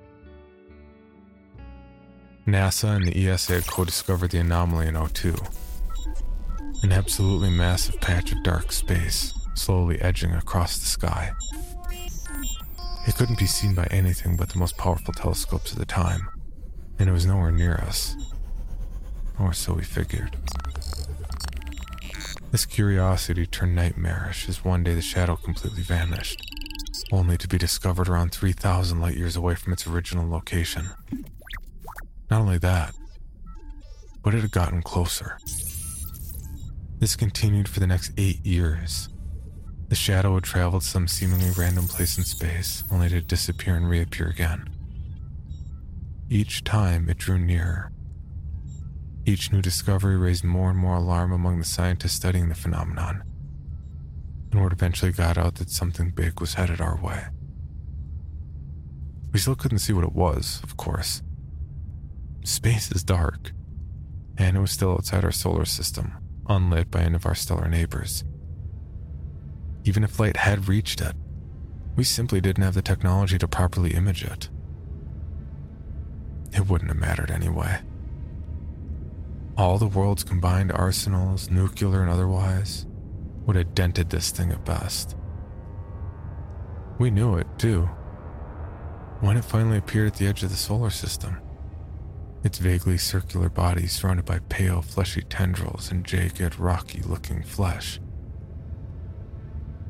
NASA 2.46 2.96
and 2.96 3.06
the 3.06 3.28
ESA 3.28 3.54
had 3.54 3.66
co 3.66 3.84
discovered 3.84 4.30
the 4.30 4.38
anomaly 4.38 4.88
in 4.88 5.06
02. 5.06 5.34
An 6.82 6.92
absolutely 6.92 7.50
massive 7.50 8.00
patch 8.00 8.32
of 8.32 8.42
dark 8.42 8.72
space 8.72 9.34
slowly 9.54 10.00
edging 10.00 10.32
across 10.32 10.78
the 10.78 10.86
sky. 10.86 11.32
It 13.06 13.16
couldn't 13.16 13.38
be 13.38 13.46
seen 13.46 13.74
by 13.74 13.86
anything 13.90 14.36
but 14.36 14.50
the 14.50 14.58
most 14.58 14.76
powerful 14.76 15.12
telescopes 15.14 15.72
of 15.72 15.78
the 15.78 15.86
time, 15.86 16.28
and 16.98 17.08
it 17.08 17.12
was 17.12 17.26
nowhere 17.26 17.50
near 17.50 17.74
us. 17.74 18.16
Or 19.38 19.52
so 19.52 19.74
we 19.74 19.82
figured. 19.82 20.36
This 22.50 22.64
curiosity 22.64 23.46
turned 23.46 23.74
nightmarish 23.74 24.48
as 24.48 24.64
one 24.64 24.82
day 24.82 24.94
the 24.94 25.02
shadow 25.02 25.36
completely 25.36 25.82
vanished, 25.82 26.40
only 27.12 27.36
to 27.36 27.46
be 27.46 27.58
discovered 27.58 28.08
around 28.08 28.32
3,000 28.32 29.00
light 29.00 29.16
years 29.16 29.36
away 29.36 29.54
from 29.54 29.74
its 29.74 29.86
original 29.86 30.28
location. 30.28 30.88
Not 32.30 32.40
only 32.40 32.58
that, 32.58 32.94
but 34.22 34.34
it 34.34 34.40
had 34.40 34.50
gotten 34.50 34.82
closer. 34.82 35.38
This 36.98 37.16
continued 37.16 37.68
for 37.68 37.80
the 37.80 37.86
next 37.86 38.12
eight 38.16 38.44
years, 38.44 39.10
the 39.88 39.94
shadow 39.94 40.34
had 40.34 40.44
traveled 40.44 40.82
some 40.82 41.06
seemingly 41.06 41.50
random 41.56 41.86
place 41.86 42.18
in 42.18 42.24
space, 42.24 42.82
only 42.90 43.08
to 43.08 43.20
disappear 43.20 43.74
and 43.74 43.88
reappear 43.88 44.28
again. 44.28 44.68
Each 46.28 46.62
time 46.62 47.08
it 47.08 47.18
drew 47.18 47.38
nearer. 47.38 47.92
Each 49.28 49.52
new 49.52 49.60
discovery 49.60 50.16
raised 50.16 50.42
more 50.42 50.70
and 50.70 50.78
more 50.78 50.96
alarm 50.96 51.32
among 51.32 51.58
the 51.58 51.64
scientists 51.66 52.14
studying 52.14 52.48
the 52.48 52.54
phenomenon, 52.54 53.22
and 54.50 54.62
word 54.62 54.72
eventually 54.72 55.12
got 55.12 55.36
out 55.36 55.56
that 55.56 55.68
something 55.68 56.12
big 56.12 56.40
was 56.40 56.54
headed 56.54 56.80
our 56.80 56.96
way. 56.96 57.26
We 59.30 59.38
still 59.38 59.54
couldn't 59.54 59.80
see 59.80 59.92
what 59.92 60.04
it 60.04 60.14
was, 60.14 60.60
of 60.62 60.78
course. 60.78 61.22
Space 62.42 62.90
is 62.90 63.04
dark, 63.04 63.52
and 64.38 64.56
it 64.56 64.60
was 64.60 64.70
still 64.70 64.92
outside 64.92 65.26
our 65.26 65.32
solar 65.32 65.66
system, 65.66 66.14
unlit 66.48 66.90
by 66.90 67.00
any 67.00 67.16
of 67.16 67.26
our 67.26 67.34
stellar 67.34 67.68
neighbors 67.68 68.24
even 69.84 70.04
if 70.04 70.20
light 70.20 70.36
had 70.36 70.68
reached 70.68 71.00
it. 71.00 71.14
We 71.96 72.04
simply 72.04 72.40
didn't 72.42 72.62
have 72.62 72.74
the 72.74 72.82
technology 72.82 73.38
to 73.38 73.48
properly 73.48 73.94
image 73.94 74.22
it. 74.22 74.50
It 76.52 76.68
wouldn't 76.68 76.90
have 76.90 76.98
mattered 76.98 77.30
anyway. 77.30 77.80
All 79.58 79.76
the 79.76 79.86
world's 79.86 80.24
combined 80.24 80.72
arsenals, 80.72 81.50
nuclear 81.50 82.00
and 82.00 82.10
otherwise, 82.10 82.86
would 83.44 83.56
have 83.56 83.74
dented 83.74 84.08
this 84.08 84.30
thing 84.30 84.50
at 84.50 84.64
best. 84.64 85.14
We 86.98 87.10
knew 87.10 87.36
it, 87.36 87.46
too. 87.58 87.82
When 89.20 89.36
it 89.36 89.44
finally 89.44 89.76
appeared 89.76 90.06
at 90.06 90.14
the 90.14 90.26
edge 90.26 90.42
of 90.42 90.50
the 90.50 90.56
solar 90.56 90.90
system, 90.90 91.38
its 92.42 92.58
vaguely 92.58 92.96
circular 92.96 93.50
body 93.50 93.86
surrounded 93.86 94.24
by 94.24 94.38
pale, 94.48 94.80
fleshy 94.80 95.22
tendrils 95.22 95.90
and 95.90 96.06
jagged, 96.06 96.58
rocky 96.58 97.02
looking 97.02 97.42
flesh 97.42 98.00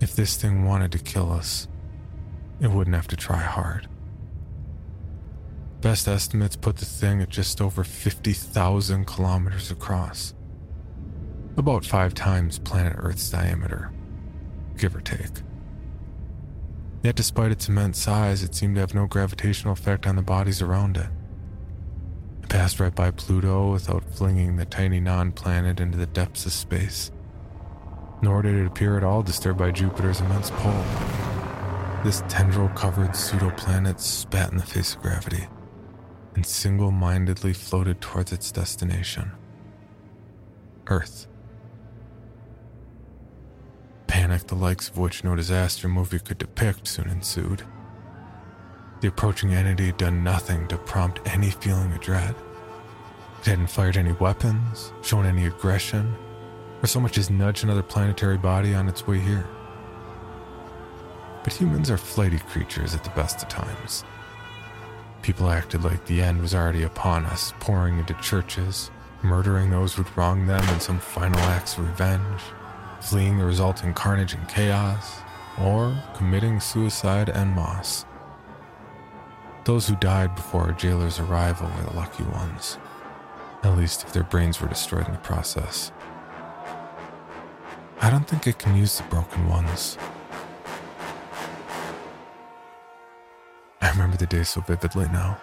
if 0.01 0.15
this 0.15 0.37
thing 0.37 0.65
wanted 0.65 0.93
to 0.93 0.99
kill 0.99 1.33
us, 1.33 1.67
it 2.61 2.71
wouldn't 2.71 2.97
have 2.97 3.09
to 3.09 3.17
try 3.17 3.39
hard. 3.39 3.89
Best 5.81 6.09
estimates 6.09 6.57
put 6.57 6.77
the 6.77 6.85
thing 6.85 7.23
at 7.23 7.29
just 7.29 7.61
over 7.61 7.85
50,000 7.85 9.07
kilometers 9.07 9.71
across. 9.71 10.35
About 11.57 11.85
five 11.85 12.14
times 12.14 12.59
planet 12.59 12.97
Earth's 12.99 13.31
diameter, 13.31 13.93
give 14.77 14.97
or 14.97 15.01
take. 15.01 15.43
Yet, 17.05 17.14
despite 17.14 17.53
its 17.53 17.69
immense 17.69 18.03
size, 18.03 18.43
it 18.43 18.57
seemed 18.57 18.75
to 18.75 18.81
have 18.81 18.93
no 18.93 19.07
gravitational 19.07 19.73
effect 19.73 20.05
on 20.05 20.17
the 20.17 20.23
bodies 20.23 20.61
around 20.61 20.97
it. 20.97 21.11
It 22.43 22.49
passed 22.49 22.81
right 22.81 22.95
by 22.95 23.12
Pluto 23.12 23.71
without 23.71 24.03
flinging 24.03 24.57
the 24.57 24.64
tiny 24.64 24.99
non 24.99 25.31
planet 25.31 25.79
into 25.79 25.97
the 25.97 26.07
depths 26.07 26.45
of 26.45 26.53
space. 26.53 27.12
Nor 28.21 28.43
did 28.43 28.57
it 28.57 28.67
appear 28.67 28.97
at 28.97 29.05
all 29.05 29.23
disturbed 29.23 29.61
by 29.61 29.71
Jupiter's 29.71 30.21
immense 30.21 30.51
pull. 30.51 30.85
This 32.03 32.25
tendril 32.29 32.69
covered 32.71 33.14
pseudo-planet 33.14 34.01
spat 34.01 34.51
in 34.51 34.59
the 34.59 34.67
face 34.67 34.97
of 34.97 35.03
gravity 35.03 35.47
and 36.38 36.46
single 36.46 36.92
mindedly 36.92 37.53
floated 37.53 38.01
towards 38.01 38.31
its 38.31 38.53
destination 38.53 39.33
Earth. 40.87 41.27
Panic, 44.07 44.46
the 44.46 44.55
likes 44.55 44.88
of 44.88 44.98
which 44.98 45.24
no 45.24 45.35
disaster 45.35 45.88
movie 45.88 46.20
could 46.20 46.38
depict, 46.38 46.87
soon 46.87 47.11
ensued. 47.11 47.64
The 49.01 49.09
approaching 49.09 49.53
entity 49.53 49.87
had 49.87 49.96
done 49.96 50.22
nothing 50.22 50.68
to 50.68 50.79
prompt 50.79 51.20
any 51.27 51.51
feeling 51.51 51.90
of 51.90 52.01
dread. 52.01 52.37
It 53.40 53.46
hadn't 53.46 53.66
fired 53.66 53.96
any 53.96 54.12
weapons, 54.12 54.92
shown 55.03 55.27
any 55.27 55.46
aggression, 55.46 56.14
or 56.81 56.87
so 56.87 57.01
much 57.01 57.18
as 57.18 57.31
nudged 57.31 57.64
another 57.64 57.83
planetary 57.83 58.38
body 58.38 58.74
on 58.74 58.88
its 58.88 59.09
way 59.09 59.18
here. 59.18 59.48
But 61.42 61.53
humans 61.53 61.90
are 61.90 61.98
flighty 61.98 62.38
creatures 62.38 62.94
at 62.94 63.03
the 63.03 63.11
best 63.11 63.42
of 63.42 63.48
times. 63.48 64.05
People 65.23 65.51
acted 65.51 65.85
like 65.85 66.07
the 66.07 66.23
end 66.23 66.41
was 66.41 66.55
already 66.55 66.83
upon 66.83 67.27
us, 67.27 67.53
pouring 67.61 67.99
into 67.99 68.15
churches, 68.15 68.91
murdering 69.23 69.71
those 69.71 69.95
who'd 69.95 70.17
wronged 70.17 70.49
them 70.49 70.67
in 70.69 70.81
some 70.81 70.99
final 70.99 71.41
acts 71.41 71.77
of 71.77 71.87
revenge, 71.87 72.41
fleeing 73.01 73.39
the 73.39 73.45
resulting 73.45 73.93
carnage 73.95 74.35
and 74.35 74.49
chaos, 74.49 75.21
or 75.61 75.97
committing 76.15 76.61
suicide 76.61 77.29
en 77.31 77.55
masse. 77.55 78.05
Those 79.65 79.89
who 79.89 79.97
died 79.97 80.35
before 80.35 80.63
our 80.63 80.73
jailer's 80.73 81.19
arrival 81.19 81.69
were 81.77 81.91
the 81.91 81.97
lucky 81.97 82.25
ones, 82.25 82.79
at 83.63 83.77
least 83.77 84.05
if 84.05 84.13
their 84.13 84.23
brains 84.23 84.61
were 84.61 84.69
destroyed 84.69 85.07
in 85.07 85.13
the 85.13 85.19
process. 85.19 85.93
I 88.01 88.11
don't 88.11 88.27
think 88.27 88.47
it 88.47 88.59
can 88.59 88.77
use 88.77 88.97
the 88.97 89.05
broken 89.05 89.49
ones. 89.49 89.99
I 93.81 93.91
remember 93.91 94.17
the 94.17 94.27
day 94.27 94.45
so 94.45 94.61
vividly 94.61 95.07
now. 95.09 95.38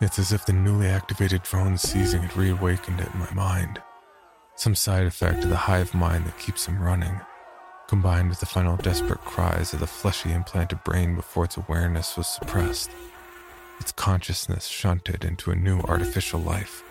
It's 0.00 0.18
as 0.18 0.32
if 0.32 0.46
the 0.46 0.52
newly 0.52 0.88
activated 0.88 1.42
drone 1.42 1.76
seizing 1.76 2.22
had 2.22 2.36
reawakened 2.36 3.00
it 3.00 3.12
in 3.12 3.20
my 3.20 3.32
mind. 3.34 3.80
Some 4.56 4.74
side 4.74 5.06
effect 5.06 5.44
of 5.44 5.50
the 5.50 5.56
hive 5.56 5.94
mind 5.94 6.26
that 6.26 6.38
keeps 6.38 6.66
him 6.66 6.82
running 6.82 7.20
combined 7.90 8.28
with 8.28 8.38
the 8.38 8.46
final 8.46 8.76
desperate 8.76 9.20
cries 9.22 9.74
of 9.74 9.80
the 9.80 9.86
fleshy 9.86 10.32
implanted 10.32 10.78
brain 10.84 11.16
before 11.16 11.44
its 11.44 11.56
awareness 11.56 12.16
was 12.16 12.28
suppressed, 12.28 12.88
its 13.80 13.90
consciousness 13.90 14.66
shunted 14.66 15.24
into 15.24 15.50
a 15.50 15.56
new 15.56 15.80
artificial 15.80 16.38
life. 16.38 16.84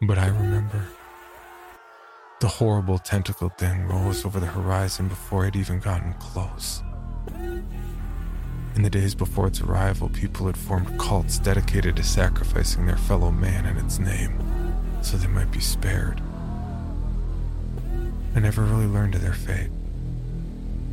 But 0.00 0.16
I 0.16 0.28
remember. 0.28 0.86
The 2.40 2.48
horrible 2.48 2.98
tentacled 2.98 3.58
thing 3.58 3.86
rose 3.86 4.24
over 4.24 4.40
the 4.40 4.46
horizon 4.46 5.08
before 5.08 5.44
it 5.44 5.54
even 5.54 5.80
gotten 5.80 6.14
close. 6.14 6.82
In 7.38 8.82
the 8.82 8.90
days 8.90 9.14
before 9.14 9.46
its 9.48 9.60
arrival, 9.60 10.08
people 10.08 10.46
had 10.46 10.56
formed 10.56 10.98
cults 10.98 11.38
dedicated 11.38 11.96
to 11.96 12.04
sacrificing 12.04 12.86
their 12.86 12.96
fellow 12.96 13.30
man 13.30 13.66
in 13.66 13.76
its 13.76 13.98
name 13.98 14.38
so 15.02 15.16
they 15.16 15.26
might 15.26 15.50
be 15.50 15.60
spared. 15.60 16.20
I 18.34 18.40
never 18.40 18.62
really 18.62 18.86
learned 18.86 19.14
of 19.14 19.22
their 19.22 19.32
fate. 19.32 19.70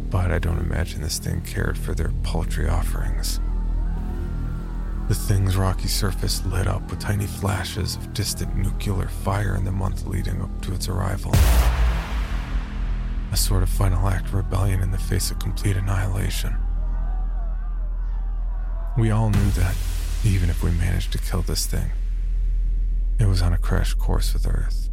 But 0.10 0.32
I 0.32 0.40
don't 0.40 0.60
imagine 0.60 1.02
this 1.02 1.20
thing 1.20 1.42
cared 1.42 1.78
for 1.78 1.94
their 1.94 2.12
paltry 2.24 2.68
offerings. 2.68 3.40
The 5.08 5.16
thing's 5.16 5.56
rocky 5.56 5.88
surface 5.88 6.44
lit 6.46 6.68
up 6.68 6.90
with 6.90 7.00
tiny 7.00 7.28
flashes 7.28 7.96
of 7.96 8.14
distant 8.14 8.56
nuclear 8.56 9.08
fire 9.08 9.56
in 9.56 9.66
the 9.66 9.72
month 9.72 10.06
leading 10.08 10.42
up 10.42 10.62
to 10.64 10.74
its 10.74 10.88
arrival. 10.88 11.34
A 13.36 13.38
sort 13.38 13.64
of 13.64 13.70
final 13.70 14.08
act 14.08 14.28
of 14.28 14.34
rebellion 14.34 14.82
in 14.82 14.92
the 14.92 14.98
face 14.98 15.30
of 15.30 15.40
complete 15.40 15.76
annihilation. 15.76 16.56
We 18.98 19.12
all 19.12 19.30
knew 19.30 19.50
that, 19.50 19.76
even 20.24 20.50
if 20.50 20.64
we 20.64 20.72
managed 20.72 21.12
to 21.12 21.18
kill 21.18 21.42
this 21.42 21.66
thing, 21.66 21.92
it 23.20 23.26
was 23.26 23.42
on 23.42 23.52
a 23.52 23.58
crash 23.58 23.94
course 23.94 24.34
with 24.34 24.48
Earth 24.48 24.90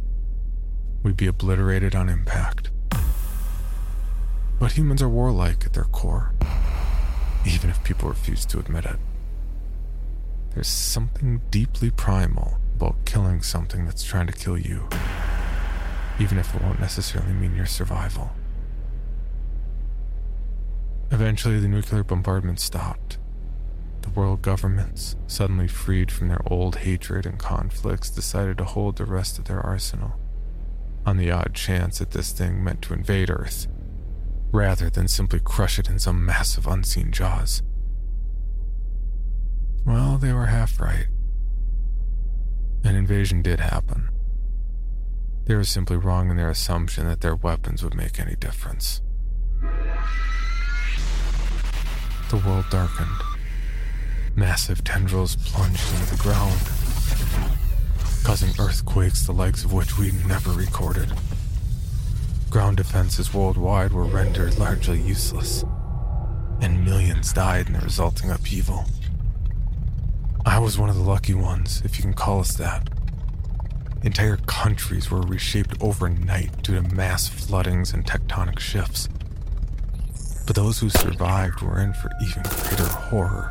we'd 1.03 1.15
be 1.15 1.27
obliterated 1.27 1.95
on 1.95 2.09
impact. 2.09 2.69
But 4.59 4.73
humans 4.73 5.01
are 5.01 5.07
warlike 5.07 5.65
at 5.65 5.71
their 5.71 5.85
core, 5.85 6.33
even 7.45 7.69
if 7.69 7.81
people 7.85 8.09
refuse 8.09 8.45
to 8.47 8.59
admit 8.59 8.83
it. 8.83 8.97
There's 10.53 10.67
something 10.67 11.41
deeply 11.49 11.91
primal 11.91 12.59
about 12.75 13.05
killing 13.05 13.41
something 13.41 13.85
that's 13.85 14.03
trying 14.03 14.27
to 14.27 14.33
kill 14.33 14.57
you, 14.57 14.89
even 16.19 16.37
if 16.37 16.53
it 16.53 16.61
won't 16.61 16.79
necessarily 16.79 17.33
mean 17.33 17.55
your 17.55 17.65
survival. 17.65 18.31
Eventually, 21.11 21.59
the 21.59 21.67
nuclear 21.67 22.03
bombardment 22.03 22.59
stopped. 22.59 23.17
The 24.01 24.09
world 24.09 24.41
governments, 24.41 25.15
suddenly 25.27 25.67
freed 25.67 26.11
from 26.11 26.27
their 26.27 26.41
old 26.45 26.77
hatred 26.77 27.25
and 27.25 27.39
conflicts, 27.39 28.09
decided 28.09 28.57
to 28.57 28.65
hold 28.65 28.97
the 28.97 29.05
rest 29.05 29.39
of 29.39 29.45
their 29.45 29.61
arsenal 29.61 30.19
on 31.05 31.17
the 31.17 31.31
odd 31.31 31.53
chance 31.53 31.99
that 31.99 32.11
this 32.11 32.31
thing 32.31 32.63
meant 32.63 32.81
to 32.81 32.93
invade 32.93 33.29
Earth, 33.29 33.67
rather 34.51 34.89
than 34.89 35.07
simply 35.07 35.39
crush 35.39 35.77
it 35.77 35.89
in 35.89 35.99
some 35.99 36.25
massive 36.25 36.65
unseen 36.65 37.11
jaws. 37.11 37.61
Well, 39.85 40.17
they 40.17 40.31
were 40.31 40.45
half 40.45 40.79
right. 40.79 41.07
An 42.83 42.95
invasion 42.95 43.41
did 43.41 43.59
happen. 43.59 44.09
They 45.45 45.55
were 45.55 45.65
simply 45.65 45.97
wrong 45.97 46.31
in 46.31 46.37
their 46.37 46.49
assumption 46.49 47.05
that 47.07 47.19
their 47.19 47.35
weapons 47.35 47.83
would 47.83 47.95
make 47.95 48.19
any 48.19 48.35
difference. 48.35 49.01
The 52.29 52.37
world 52.37 52.65
darkened. 52.69 53.09
Massive 54.35 54.83
tendrils 54.83 55.35
plunged 55.35 55.93
into 55.93 56.15
the 56.15 56.23
ground, 56.23 56.59
causing 58.23 58.49
earthquakes 58.57 59.25
the 59.25 59.33
likes 59.33 59.63
of 59.63 59.73
which 59.73 59.97
we 59.97 60.11
never 60.27 60.51
recorded. 60.51 61.11
Ground 62.49 62.77
defenses 62.77 63.33
worldwide 63.33 63.91
were 63.91 64.05
rendered 64.05 64.57
largely 64.57 64.99
useless, 64.99 65.63
and 66.61 66.85
millions 66.85 67.33
died 67.33 67.67
in 67.67 67.73
the 67.73 67.79
resulting 67.79 68.31
upheaval. 68.31 68.85
I 70.45 70.57
was 70.59 70.79
one 70.79 70.89
of 70.89 70.95
the 70.95 71.01
lucky 71.01 71.33
ones, 71.33 71.81
if 71.83 71.97
you 71.97 72.03
can 72.03 72.13
call 72.13 72.39
us 72.39 72.55
that. 72.55 72.87
Entire 74.03 74.35
countries 74.35 75.09
were 75.09 75.21
reshaped 75.21 75.81
overnight 75.81 76.61
due 76.61 76.75
to 76.75 76.93
mass 76.93 77.29
floodings 77.29 77.93
and 77.93 78.05
tectonic 78.05 78.59
shifts. 78.59 79.07
But 80.45 80.57
those 80.57 80.79
who 80.79 80.89
survived 80.89 81.61
were 81.61 81.79
in 81.79 81.93
for 81.93 82.11
even 82.21 82.43
greater 82.43 82.83
horror. 82.83 83.49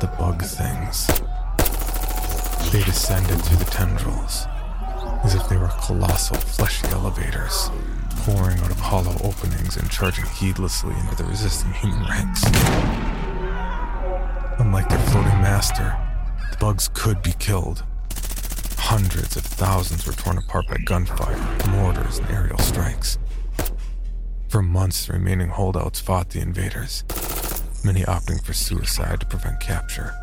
The 0.00 0.10
bug 0.18 0.42
things. 0.42 1.06
They 2.70 2.82
descended 2.84 3.40
through 3.40 3.56
the 3.56 3.70
tendrils, 3.70 4.46
as 5.24 5.34
if 5.34 5.48
they 5.48 5.56
were 5.56 5.72
colossal 5.80 6.36
fleshy 6.36 6.86
elevators, 6.88 7.70
pouring 8.18 8.58
out 8.60 8.70
of 8.70 8.78
hollow 8.78 9.16
openings 9.24 9.78
and 9.78 9.90
charging 9.90 10.26
heedlessly 10.26 10.94
into 10.94 11.16
the 11.16 11.24
resisting 11.24 11.72
human 11.72 12.04
ranks. 12.06 12.44
Unlike 14.58 14.90
their 14.90 14.98
floating 14.98 15.40
master, 15.40 15.96
the 16.50 16.56
bugs 16.58 16.90
could 16.92 17.22
be 17.22 17.32
killed. 17.38 17.82
Hundreds 18.88 19.36
of 19.36 19.44
thousands 19.44 20.06
were 20.06 20.14
torn 20.14 20.38
apart 20.38 20.66
by 20.66 20.78
gunfire, 20.86 21.36
mortars, 21.68 22.18
and 22.20 22.30
aerial 22.30 22.58
strikes. 22.58 23.18
For 24.48 24.62
months, 24.62 25.06
the 25.06 25.12
remaining 25.12 25.50
holdouts 25.50 26.00
fought 26.00 26.30
the 26.30 26.40
invaders, 26.40 27.04
many 27.84 28.00
opting 28.04 28.42
for 28.42 28.54
suicide 28.54 29.20
to 29.20 29.26
prevent 29.26 29.60
capture 29.60 30.14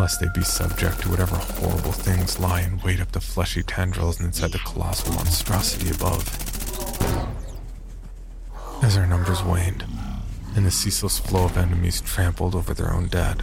lest 0.00 0.18
they 0.18 0.28
be 0.34 0.42
subject 0.42 1.00
to 1.02 1.10
whatever 1.10 1.36
horrible 1.36 1.92
things 1.92 2.40
lie 2.40 2.62
in 2.62 2.80
wait 2.80 3.00
up 3.00 3.12
the 3.12 3.20
fleshy 3.20 3.62
tendrils 3.62 4.18
inside 4.18 4.50
the 4.50 4.58
colossal 4.60 5.12
monstrosity 5.14 5.90
above. 5.90 6.24
As 8.82 8.96
our 8.96 9.06
numbers 9.06 9.42
waned, 9.42 9.84
and 10.56 10.64
the 10.64 10.70
ceaseless 10.70 11.18
flow 11.18 11.44
of 11.44 11.58
enemies 11.58 12.00
trampled 12.00 12.54
over 12.54 12.72
their 12.72 12.92
own 12.92 13.08
dead, 13.08 13.42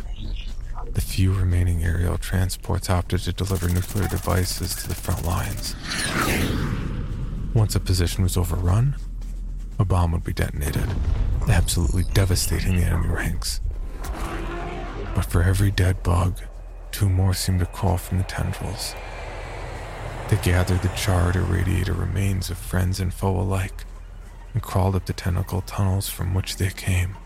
the 0.98 1.02
few 1.02 1.32
remaining 1.32 1.84
aerial 1.84 2.18
transports 2.18 2.89
opted 2.89 3.20
to 3.20 3.32
deliver 3.32 3.70
nuclear 3.70 4.08
devices 4.08 4.74
to 4.74 4.88
the 4.88 4.95
front 4.95 5.24
lines. 5.28 5.76
Once 7.54 7.76
a 7.76 7.80
position 7.80 8.24
was 8.24 8.36
overrun, 8.36 8.95
a 9.78 9.86
bomb 9.86 10.12
would 10.12 10.24
be 10.24 10.34
detonated, 10.34 10.89
absolutely 11.48 12.04
devastating 12.16 12.78
the 12.78 12.84
enemy 12.84 13.10
ranks. 13.10 13.62
But 15.14 15.26
for 15.26 15.43
every 15.43 15.70
dead 15.70 16.02
bug, 16.02 16.41
two 16.91 17.10
more 17.10 17.36
seemed 17.36 17.60
to 17.60 17.68
crawl 17.68 17.98
from 17.98 18.18
the 18.18 18.24
tendrils. 18.24 18.95
They 20.32 20.38
gathered 20.38 20.82
the 20.82 20.89
charred, 20.89 21.36
irradiated 21.36 21.95
remains 21.95 22.50
of 22.50 22.58
friends 22.58 23.00
and 23.00 23.14
foe 23.14 23.39
alike 23.39 23.86
and 24.54 24.64
crawled 24.64 24.95
up 24.95 25.06
the 25.06 25.14
tentacle 25.14 25.62
tunnels 25.62 26.10
from 26.10 26.34
which 26.34 26.58
they 26.58 26.72
came. 26.72 27.18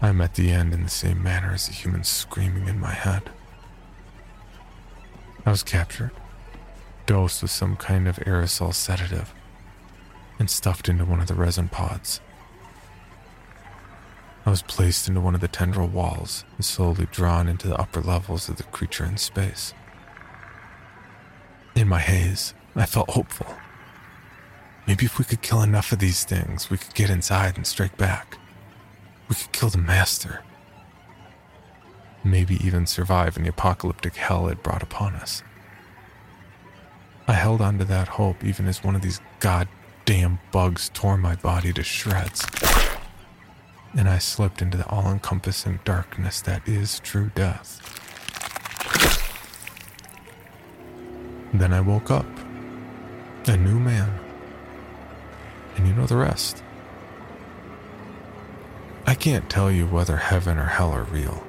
I 0.00 0.12
met 0.12 0.34
the 0.34 0.50
end 0.50 0.72
in 0.72 0.84
the 0.84 0.90
same 0.90 1.22
manner 1.22 1.52
as 1.52 1.66
the 1.66 1.72
human 1.72 2.04
screaming 2.04 2.68
in 2.68 2.78
my 2.78 2.92
head. 2.92 3.30
I 5.44 5.50
was 5.50 5.64
captured, 5.64 6.12
dosed 7.06 7.42
with 7.42 7.50
some 7.50 7.74
kind 7.76 8.06
of 8.06 8.16
aerosol 8.18 8.72
sedative, 8.72 9.34
and 10.38 10.48
stuffed 10.48 10.88
into 10.88 11.04
one 11.04 11.20
of 11.20 11.26
the 11.26 11.34
resin 11.34 11.68
pods. 11.68 12.20
I 14.46 14.50
was 14.50 14.62
placed 14.62 15.08
into 15.08 15.20
one 15.20 15.34
of 15.34 15.40
the 15.40 15.48
tendril 15.48 15.88
walls 15.88 16.44
and 16.56 16.64
slowly 16.64 17.06
drawn 17.10 17.48
into 17.48 17.66
the 17.66 17.76
upper 17.76 18.00
levels 18.00 18.48
of 18.48 18.56
the 18.56 18.62
creature 18.62 19.04
in 19.04 19.16
space. 19.16 19.74
In 21.74 21.88
my 21.88 21.98
haze, 21.98 22.54
I 22.74 22.86
felt 22.86 23.10
hopeful. 23.10 23.54
Maybe 24.86 25.04
if 25.04 25.18
we 25.18 25.24
could 25.24 25.42
kill 25.42 25.60
enough 25.60 25.92
of 25.92 25.98
these 25.98 26.24
things, 26.24 26.70
we 26.70 26.78
could 26.78 26.94
get 26.94 27.10
inside 27.10 27.56
and 27.56 27.66
strike 27.66 27.96
back. 27.98 28.37
We 29.28 29.34
could 29.34 29.52
kill 29.52 29.68
the 29.68 29.78
master. 29.78 30.42
Maybe 32.24 32.56
even 32.64 32.86
survive 32.86 33.36
in 33.36 33.42
the 33.42 33.50
apocalyptic 33.50 34.16
hell 34.16 34.48
it 34.48 34.62
brought 34.62 34.82
upon 34.82 35.14
us. 35.14 35.42
I 37.26 37.34
held 37.34 37.60
on 37.60 37.78
to 37.78 37.84
that 37.84 38.08
hope 38.08 38.42
even 38.42 38.66
as 38.66 38.82
one 38.82 38.96
of 38.96 39.02
these 39.02 39.20
goddamn 39.38 40.38
bugs 40.50 40.90
tore 40.94 41.18
my 41.18 41.36
body 41.36 41.72
to 41.74 41.82
shreds. 41.82 42.46
And 43.94 44.08
I 44.08 44.18
slipped 44.18 44.62
into 44.62 44.78
the 44.78 44.86
all 44.86 45.10
encompassing 45.10 45.80
darkness 45.84 46.40
that 46.42 46.66
is 46.66 47.00
true 47.00 47.30
death. 47.34 47.82
Then 51.52 51.72
I 51.72 51.80
woke 51.80 52.10
up, 52.10 52.26
a 53.46 53.56
new 53.56 53.78
man. 53.78 54.18
And 55.76 55.86
you 55.86 55.94
know 55.94 56.06
the 56.06 56.16
rest. 56.16 56.62
I 59.08 59.14
can't 59.14 59.48
tell 59.48 59.70
you 59.72 59.86
whether 59.86 60.18
heaven 60.18 60.58
or 60.58 60.66
hell 60.66 60.92
are 60.92 61.04
real. 61.04 61.42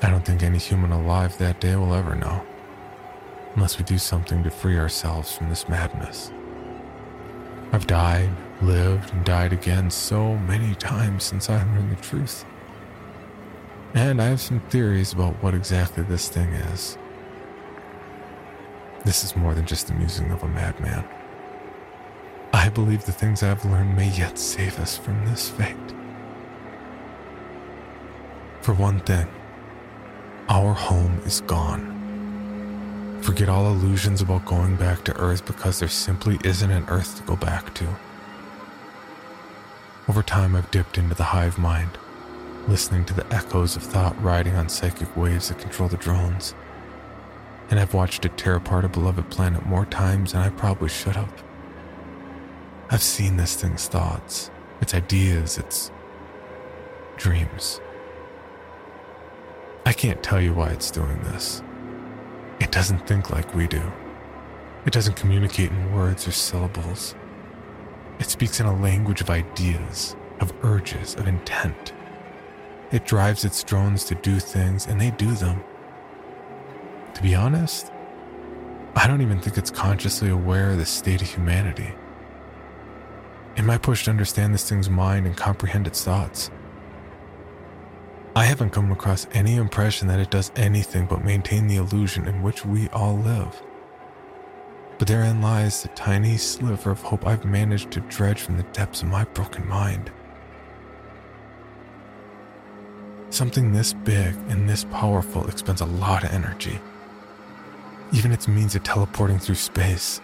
I 0.00 0.08
don't 0.08 0.24
think 0.24 0.44
any 0.44 0.58
human 0.58 0.92
alive 0.92 1.36
that 1.38 1.60
day 1.60 1.74
will 1.74 1.92
ever 1.92 2.14
know, 2.14 2.46
unless 3.56 3.76
we 3.76 3.82
do 3.82 3.98
something 3.98 4.44
to 4.44 4.50
free 4.50 4.78
ourselves 4.78 5.36
from 5.36 5.48
this 5.48 5.68
madness. 5.68 6.30
I've 7.72 7.88
died, 7.88 8.30
lived, 8.62 9.12
and 9.12 9.24
died 9.24 9.52
again 9.52 9.90
so 9.90 10.36
many 10.36 10.76
times 10.76 11.24
since 11.24 11.50
I 11.50 11.56
learned 11.56 11.90
the 11.90 12.00
truth. 12.00 12.44
And 13.94 14.22
I 14.22 14.26
have 14.26 14.40
some 14.40 14.60
theories 14.60 15.12
about 15.12 15.42
what 15.42 15.54
exactly 15.54 16.04
this 16.04 16.28
thing 16.28 16.50
is. 16.50 16.96
This 19.04 19.24
is 19.24 19.34
more 19.34 19.54
than 19.54 19.66
just 19.66 19.88
the 19.88 19.94
musing 19.94 20.30
of 20.30 20.44
a 20.44 20.48
madman. 20.48 21.04
I 22.52 22.68
believe 22.68 23.06
the 23.06 23.10
things 23.10 23.42
I've 23.42 23.64
learned 23.64 23.96
may 23.96 24.10
yet 24.10 24.38
save 24.38 24.78
us 24.78 24.96
from 24.96 25.26
this 25.26 25.48
fate. 25.48 25.97
For 28.68 28.74
one 28.74 29.00
thing, 29.00 29.26
our 30.50 30.74
home 30.74 31.22
is 31.24 31.40
gone. 31.40 33.18
Forget 33.22 33.48
all 33.48 33.68
illusions 33.68 34.20
about 34.20 34.44
going 34.44 34.76
back 34.76 35.04
to 35.04 35.16
Earth 35.16 35.46
because 35.46 35.78
there 35.78 35.88
simply 35.88 36.38
isn't 36.44 36.70
an 36.70 36.84
Earth 36.88 37.16
to 37.16 37.22
go 37.22 37.34
back 37.34 37.72
to. 37.76 37.88
Over 40.06 40.22
time, 40.22 40.54
I've 40.54 40.70
dipped 40.70 40.98
into 40.98 41.14
the 41.14 41.24
hive 41.24 41.56
mind, 41.56 41.96
listening 42.66 43.06
to 43.06 43.14
the 43.14 43.26
echoes 43.34 43.74
of 43.74 43.82
thought 43.82 44.22
riding 44.22 44.54
on 44.54 44.68
psychic 44.68 45.16
waves 45.16 45.48
that 45.48 45.60
control 45.60 45.88
the 45.88 45.96
drones. 45.96 46.54
And 47.70 47.80
I've 47.80 47.94
watched 47.94 48.26
it 48.26 48.36
tear 48.36 48.56
apart 48.56 48.84
a 48.84 48.88
beloved 48.90 49.30
planet 49.30 49.64
more 49.64 49.86
times 49.86 50.32
than 50.32 50.42
I 50.42 50.50
probably 50.50 50.90
should 50.90 51.16
have. 51.16 51.42
I've 52.90 53.02
seen 53.02 53.38
this 53.38 53.56
thing's 53.56 53.88
thoughts, 53.88 54.50
its 54.82 54.92
ideas, 54.92 55.56
its 55.56 55.90
dreams. 57.16 57.80
I 59.88 59.94
can't 59.94 60.22
tell 60.22 60.38
you 60.38 60.52
why 60.52 60.68
it's 60.68 60.90
doing 60.90 61.18
this. 61.22 61.62
It 62.60 62.70
doesn't 62.70 63.06
think 63.06 63.30
like 63.30 63.54
we 63.54 63.66
do. 63.66 63.80
It 64.84 64.92
doesn't 64.92 65.16
communicate 65.16 65.70
in 65.70 65.94
words 65.94 66.28
or 66.28 66.32
syllables. 66.32 67.14
It 68.18 68.26
speaks 68.26 68.60
in 68.60 68.66
a 68.66 68.80
language 68.82 69.22
of 69.22 69.30
ideas, 69.30 70.14
of 70.40 70.52
urges, 70.62 71.14
of 71.14 71.26
intent. 71.26 71.94
It 72.92 73.06
drives 73.06 73.46
its 73.46 73.64
drones 73.64 74.04
to 74.04 74.14
do 74.16 74.38
things, 74.38 74.86
and 74.86 75.00
they 75.00 75.10
do 75.12 75.32
them. 75.32 75.64
To 77.14 77.22
be 77.22 77.34
honest, 77.34 77.90
I 78.94 79.06
don't 79.06 79.22
even 79.22 79.40
think 79.40 79.56
it's 79.56 79.70
consciously 79.70 80.28
aware 80.28 80.72
of 80.72 80.76
the 80.76 80.84
state 80.84 81.22
of 81.22 81.30
humanity. 81.30 81.94
In 83.56 83.64
my 83.64 83.78
push 83.78 84.04
to 84.04 84.10
understand 84.10 84.52
this 84.52 84.68
thing's 84.68 84.90
mind 84.90 85.24
and 85.24 85.34
comprehend 85.34 85.86
its 85.86 86.04
thoughts, 86.04 86.50
I 88.38 88.44
haven't 88.44 88.70
come 88.70 88.92
across 88.92 89.26
any 89.32 89.56
impression 89.56 90.06
that 90.06 90.20
it 90.20 90.30
does 90.30 90.52
anything 90.54 91.06
but 91.06 91.24
maintain 91.24 91.66
the 91.66 91.74
illusion 91.74 92.28
in 92.28 92.40
which 92.40 92.64
we 92.64 92.88
all 92.90 93.18
live. 93.18 93.60
But 94.96 95.08
therein 95.08 95.42
lies 95.42 95.82
the 95.82 95.88
tiny 95.88 96.36
sliver 96.36 96.92
of 96.92 97.02
hope 97.02 97.26
I've 97.26 97.44
managed 97.44 97.90
to 97.90 98.00
dredge 98.02 98.40
from 98.40 98.56
the 98.56 98.62
depths 98.62 99.02
of 99.02 99.08
my 99.08 99.24
broken 99.24 99.66
mind. 99.66 100.12
Something 103.30 103.72
this 103.72 103.92
big 103.92 104.36
and 104.48 104.68
this 104.68 104.84
powerful 104.84 105.48
expends 105.48 105.80
a 105.80 105.86
lot 105.86 106.22
of 106.22 106.30
energy. 106.30 106.78
Even 108.12 108.30
its 108.30 108.46
means 108.46 108.76
of 108.76 108.84
teleporting 108.84 109.40
through 109.40 109.56
space, 109.56 110.20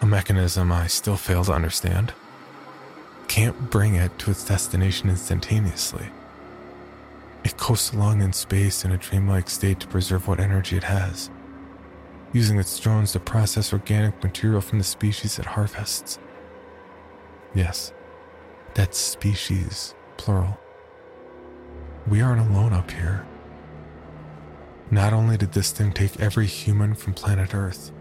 a 0.00 0.06
mechanism 0.06 0.72
I 0.72 0.88
still 0.88 1.16
fail 1.16 1.44
to 1.44 1.52
understand, 1.52 2.12
can't 3.28 3.70
bring 3.70 3.94
it 3.94 4.18
to 4.18 4.32
its 4.32 4.44
destination 4.44 5.10
instantaneously. 5.10 6.10
It 7.46 7.58
coasts 7.58 7.92
along 7.92 8.22
in 8.22 8.32
space 8.32 8.84
in 8.84 8.90
a 8.90 8.96
dreamlike 8.96 9.48
state 9.48 9.78
to 9.78 9.86
preserve 9.86 10.26
what 10.26 10.40
energy 10.40 10.76
it 10.76 10.82
has, 10.82 11.30
using 12.32 12.58
its 12.58 12.76
drones 12.80 13.12
to 13.12 13.20
process 13.20 13.72
organic 13.72 14.20
material 14.20 14.60
from 14.60 14.78
the 14.78 14.84
species 14.84 15.38
it 15.38 15.44
harvests. 15.44 16.18
Yes, 17.54 17.92
that's 18.74 18.98
species, 18.98 19.94
plural. 20.16 20.58
We 22.08 22.20
aren't 22.20 22.50
alone 22.50 22.72
up 22.72 22.90
here. 22.90 23.24
Not 24.90 25.12
only 25.12 25.36
did 25.36 25.52
this 25.52 25.70
thing 25.70 25.92
take 25.92 26.18
every 26.18 26.46
human 26.46 26.96
from 26.96 27.14
planet 27.14 27.54
Earth, 27.54 27.92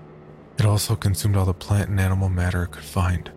it 0.58 0.66
also 0.66 0.96
consumed 0.96 1.38
all 1.38 1.46
the 1.46 1.54
plant 1.54 1.92
and 1.92 2.00
animal 2.00 2.30
matter 2.30 2.64
it 2.64 2.72
could 2.72 2.84
find, 2.84 3.32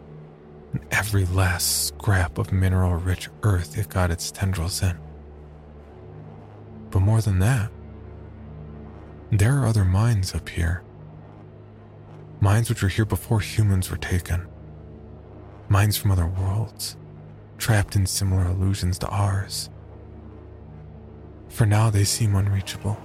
and 0.72 0.80
every 0.90 1.26
last 1.26 1.88
scrap 1.88 2.38
of 2.38 2.50
mineral 2.50 2.94
rich 2.94 3.28
earth 3.42 3.76
it 3.76 3.90
got 3.90 4.10
its 4.10 4.30
tendrils 4.30 4.82
in. 4.82 4.98
But 6.90 7.00
more 7.00 7.20
than 7.20 7.38
that, 7.40 7.70
there 9.30 9.58
are 9.58 9.66
other 9.66 9.84
minds 9.84 10.34
up 10.34 10.48
here. 10.48 10.82
Minds 12.40 12.68
which 12.68 12.82
were 12.82 12.88
here 12.88 13.04
before 13.04 13.40
humans 13.40 13.90
were 13.90 13.96
taken. 13.96 14.46
Minds 15.68 15.96
from 15.96 16.10
other 16.10 16.26
worlds, 16.26 16.96
trapped 17.58 17.94
in 17.94 18.06
similar 18.06 18.46
illusions 18.46 18.98
to 19.00 19.08
ours. 19.08 19.68
For 21.48 21.66
now, 21.66 21.90
they 21.90 22.04
seem 22.04 22.34
unreachable. 22.34 22.96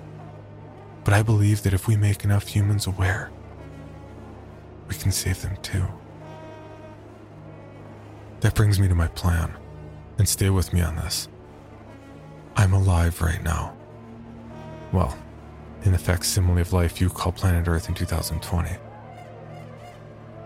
But 1.04 1.14
I 1.14 1.24
believe 1.24 1.64
that 1.64 1.74
if 1.74 1.88
we 1.88 1.98
make 1.98 2.24
enough 2.24 2.48
humans 2.48 2.88
aware, 2.88 3.32
we 4.88 4.96
can 4.96 5.12
save 5.12 5.42
them 5.42 5.58
too. 5.62 5.86
That 8.40 8.56
brings 8.56 8.80
me 8.80 8.88
to 8.88 8.96
my 8.96 9.08
plan, 9.08 9.54
and 10.18 10.28
stay 10.28 10.50
with 10.50 10.72
me 10.72 10.82
on 10.82 10.96
this. 10.96 11.28
I'm 12.56 12.74
alive 12.74 13.22
right 13.22 13.44
now. 13.44 13.76
Well, 14.92 15.18
in 15.84 15.92
the 15.92 15.98
facsimile 15.98 16.62
of 16.62 16.72
life 16.72 17.02
you 17.02 17.10
call 17.10 17.32
planet 17.32 17.68
Earth 17.68 17.90
in 17.90 17.96
2020. 17.96 18.70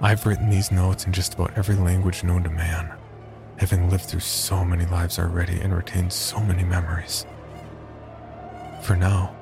I've 0.02 0.26
written 0.26 0.50
these 0.50 0.72
notes 0.72 1.06
in 1.06 1.12
just 1.12 1.34
about 1.34 1.58
every 1.58 1.76
language 1.76 2.24
known 2.24 2.44
to 2.44 2.50
man, 2.50 2.94
having 3.58 3.90
lived 3.90 4.06
through 4.06 4.22
so 4.22 4.64
many 4.64 4.86
lives 4.86 5.20
already 5.20 5.60
and 5.60 5.76
retained 5.76 6.14
so 6.14 6.40
many 6.40 6.64
memories. 6.64 7.26
For 8.84 8.96
now, 8.96 9.36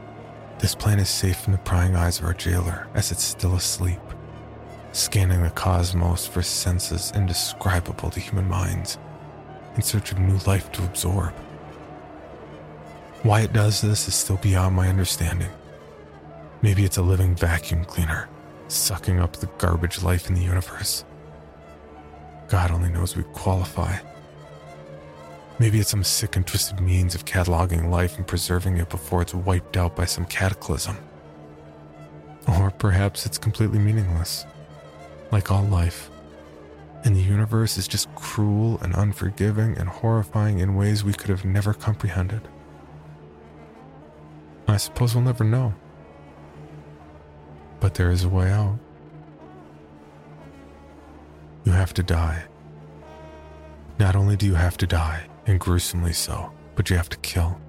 this 0.60 0.74
plan 0.74 1.00
is 1.00 1.10
safe 1.10 1.38
from 1.38 1.54
the 1.54 1.60
prying 1.60 1.96
eyes 1.96 2.20
of 2.20 2.26
our 2.26 2.34
jailer 2.34 2.88
as 2.96 3.12
it's 3.12 3.24
still 3.24 3.56
asleep, 3.56 4.00
scanning 4.92 5.44
the 5.44 5.50
cosmos 5.52 6.26
for 6.26 6.42
senses 6.42 7.12
indescribable 7.14 8.10
to 8.10 8.20
human 8.20 8.48
minds 8.48 8.98
in 9.76 9.82
search 9.82 10.12
of 10.12 10.20
new 10.20 10.38
life 10.48 10.72
to 10.72 10.84
absorb. 10.84 11.34
Why 13.26 13.42
it 13.42 13.54
does 13.54 13.82
this 13.82 14.08
is 14.08 14.14
still 14.14 14.38
beyond 14.38 14.76
my 14.76 14.88
understanding. 14.88 15.50
Maybe 16.62 16.86
it's 16.86 16.98
a 16.98 17.02
living 17.02 17.34
vacuum 17.34 17.84
cleaner, 17.84 18.30
sucking 18.68 19.20
up 19.20 19.38
the 19.38 19.50
garbage 19.58 20.04
life 20.04 20.30
in 20.30 20.36
the 20.36 20.44
universe. 20.44 21.04
God 22.50 22.70
only 22.70 22.90
knows 22.90 23.18
we 23.18 23.24
qualify. 23.24 23.98
Maybe 25.58 25.80
it's 25.80 25.90
some 25.90 26.04
sick 26.04 26.36
and 26.36 26.46
twisted 26.46 26.80
means 26.80 27.16
of 27.16 27.26
cataloging 27.26 27.90
life 27.90 28.16
and 28.18 28.28
preserving 28.28 28.78
it 28.78 28.90
before 28.90 29.24
it's 29.24 29.34
wiped 29.34 29.76
out 29.76 29.96
by 29.96 30.06
some 30.06 30.26
cataclysm. 30.26 30.96
Or 32.48 32.70
perhaps 32.70 33.26
it's 33.26 33.40
completely 33.40 33.80
meaningless, 33.80 34.46
like 35.32 35.52
all 35.52 35.64
life, 35.64 36.12
And 37.04 37.16
the 37.16 37.22
universe 37.22 37.76
is 37.80 37.88
just 37.88 38.14
cruel 38.14 38.78
and 38.84 38.94
unforgiving 38.94 39.76
and 39.80 39.90
horrifying 39.90 40.60
in 40.60 40.76
ways 40.76 41.04
we 41.04 41.14
could 41.14 41.32
have 41.32 41.44
never 41.44 41.74
comprehended. 41.74 42.48
I 44.68 44.78
suppose 44.78 45.16
we'll 45.16 45.24
never 45.24 45.44
know. 45.44 45.74
But 47.80 47.94
there 47.94 48.12
is 48.12 48.24
a 48.24 48.30
way 48.30 48.52
out. 48.52 48.80
You 51.64 51.72
have 51.72 51.94
to 51.96 52.04
die. 52.04 52.44
Not 54.00 54.16
only 54.16 54.36
do 54.36 54.46
you 54.46 54.56
have 54.56 54.78
to 54.78 54.88
die, 54.88 55.28
and 55.48 55.60
gruesomely 55.60 56.14
so, 56.14 56.52
but 56.76 56.90
you 56.90 56.98
have 56.98 57.10
to 57.10 57.18
kill 57.18 57.60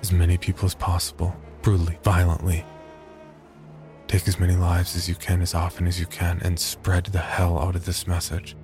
as 0.00 0.12
many 0.12 0.36
people 0.36 0.66
as 0.66 0.74
possible, 0.74 1.36
brutally, 1.62 1.98
violently. 2.02 2.64
Take 4.08 4.26
as 4.26 4.40
many 4.40 4.56
lives 4.56 4.96
as 4.96 5.08
you 5.08 5.14
can, 5.14 5.40
as 5.40 5.54
often 5.54 5.86
as 5.86 6.00
you 6.00 6.06
can, 6.06 6.40
and 6.42 6.58
spread 6.58 7.06
the 7.06 7.18
hell 7.18 7.58
out 7.58 7.76
of 7.76 7.86
this 7.86 8.06
message. 8.06 8.56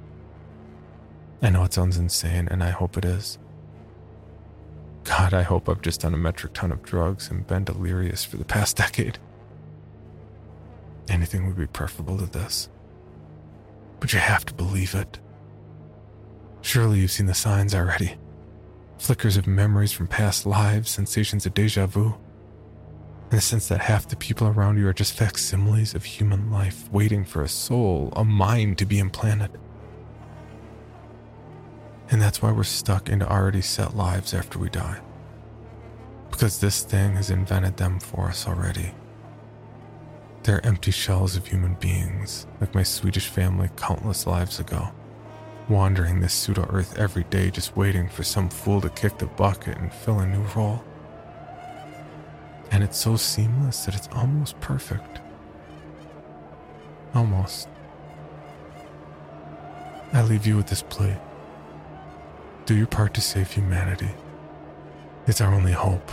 I 1.40 1.50
know 1.50 1.64
it 1.64 1.72
sounds 1.72 1.96
insane, 1.96 2.48
and 2.50 2.62
I 2.62 2.70
hope 2.70 2.98
it 2.98 3.04
is. 3.04 3.38
God, 5.08 5.32
I 5.32 5.42
hope 5.42 5.70
I've 5.70 5.80
just 5.80 6.02
done 6.02 6.12
a 6.12 6.18
metric 6.18 6.52
ton 6.52 6.70
of 6.70 6.82
drugs 6.82 7.30
and 7.30 7.46
been 7.46 7.64
delirious 7.64 8.24
for 8.24 8.36
the 8.36 8.44
past 8.44 8.76
decade. 8.84 9.18
Anything 11.08 11.46
would 11.46 11.56
be 11.56 11.66
preferable 11.66 12.18
to 12.18 12.26
this. 12.26 12.68
But 14.00 14.12
you 14.12 14.18
have 14.18 14.44
to 14.44 14.54
believe 14.54 14.94
it. 14.94 15.18
Surely 16.60 17.00
you've 17.00 17.10
seen 17.10 17.26
the 17.26 17.34
signs 17.34 17.74
already 17.74 18.18
flickers 18.98 19.36
of 19.36 19.46
memories 19.46 19.92
from 19.92 20.08
past 20.08 20.44
lives, 20.44 20.90
sensations 20.90 21.46
of 21.46 21.54
deja 21.54 21.86
vu, 21.86 22.16
and 23.30 23.38
the 23.38 23.40
sense 23.40 23.68
that 23.68 23.80
half 23.80 24.08
the 24.08 24.16
people 24.16 24.48
around 24.48 24.76
you 24.76 24.88
are 24.88 24.92
just 24.92 25.12
facsimiles 25.12 25.94
of 25.94 26.04
human 26.04 26.50
life 26.50 26.90
waiting 26.90 27.24
for 27.24 27.42
a 27.42 27.48
soul, 27.48 28.12
a 28.16 28.24
mind 28.24 28.76
to 28.76 28.84
be 28.84 28.98
implanted. 28.98 29.52
And 32.10 32.20
that's 32.20 32.40
why 32.40 32.52
we're 32.52 32.64
stuck 32.64 33.08
into 33.08 33.30
already 33.30 33.60
set 33.60 33.96
lives 33.96 34.32
after 34.34 34.58
we 34.58 34.70
die. 34.70 35.00
Because 36.30 36.60
this 36.60 36.82
thing 36.82 37.16
has 37.16 37.30
invented 37.30 37.76
them 37.76 38.00
for 38.00 38.28
us 38.28 38.46
already. 38.46 38.92
They're 40.42 40.64
empty 40.64 40.90
shells 40.90 41.36
of 41.36 41.46
human 41.46 41.74
beings, 41.74 42.46
like 42.60 42.74
my 42.74 42.82
Swedish 42.82 43.28
family 43.28 43.70
countless 43.76 44.26
lives 44.26 44.58
ago 44.58 44.92
wandering 45.68 46.20
this 46.20 46.32
pseudo 46.32 46.66
earth 46.70 46.98
every 46.98 47.24
day 47.24 47.50
just 47.50 47.76
waiting 47.76 48.08
for 48.08 48.22
some 48.22 48.48
fool 48.48 48.80
to 48.80 48.88
kick 48.90 49.18
the 49.18 49.26
bucket 49.26 49.76
and 49.78 49.92
fill 49.92 50.20
a 50.20 50.26
new 50.26 50.42
role. 50.56 50.82
And 52.70 52.82
it's 52.82 52.98
so 52.98 53.16
seamless 53.16 53.84
that 53.84 53.94
it's 53.94 54.08
almost 54.12 54.58
perfect. 54.60 55.20
Almost. 57.14 57.68
I 60.12 60.22
leave 60.22 60.46
you 60.46 60.56
with 60.56 60.68
this 60.68 60.82
plea. 60.82 61.16
Do 62.68 62.76
your 62.76 62.86
part 62.86 63.14
to 63.14 63.22
save 63.22 63.50
humanity. 63.50 64.10
It's 65.26 65.40
our 65.40 65.54
only 65.54 65.72
hope. 65.72 66.12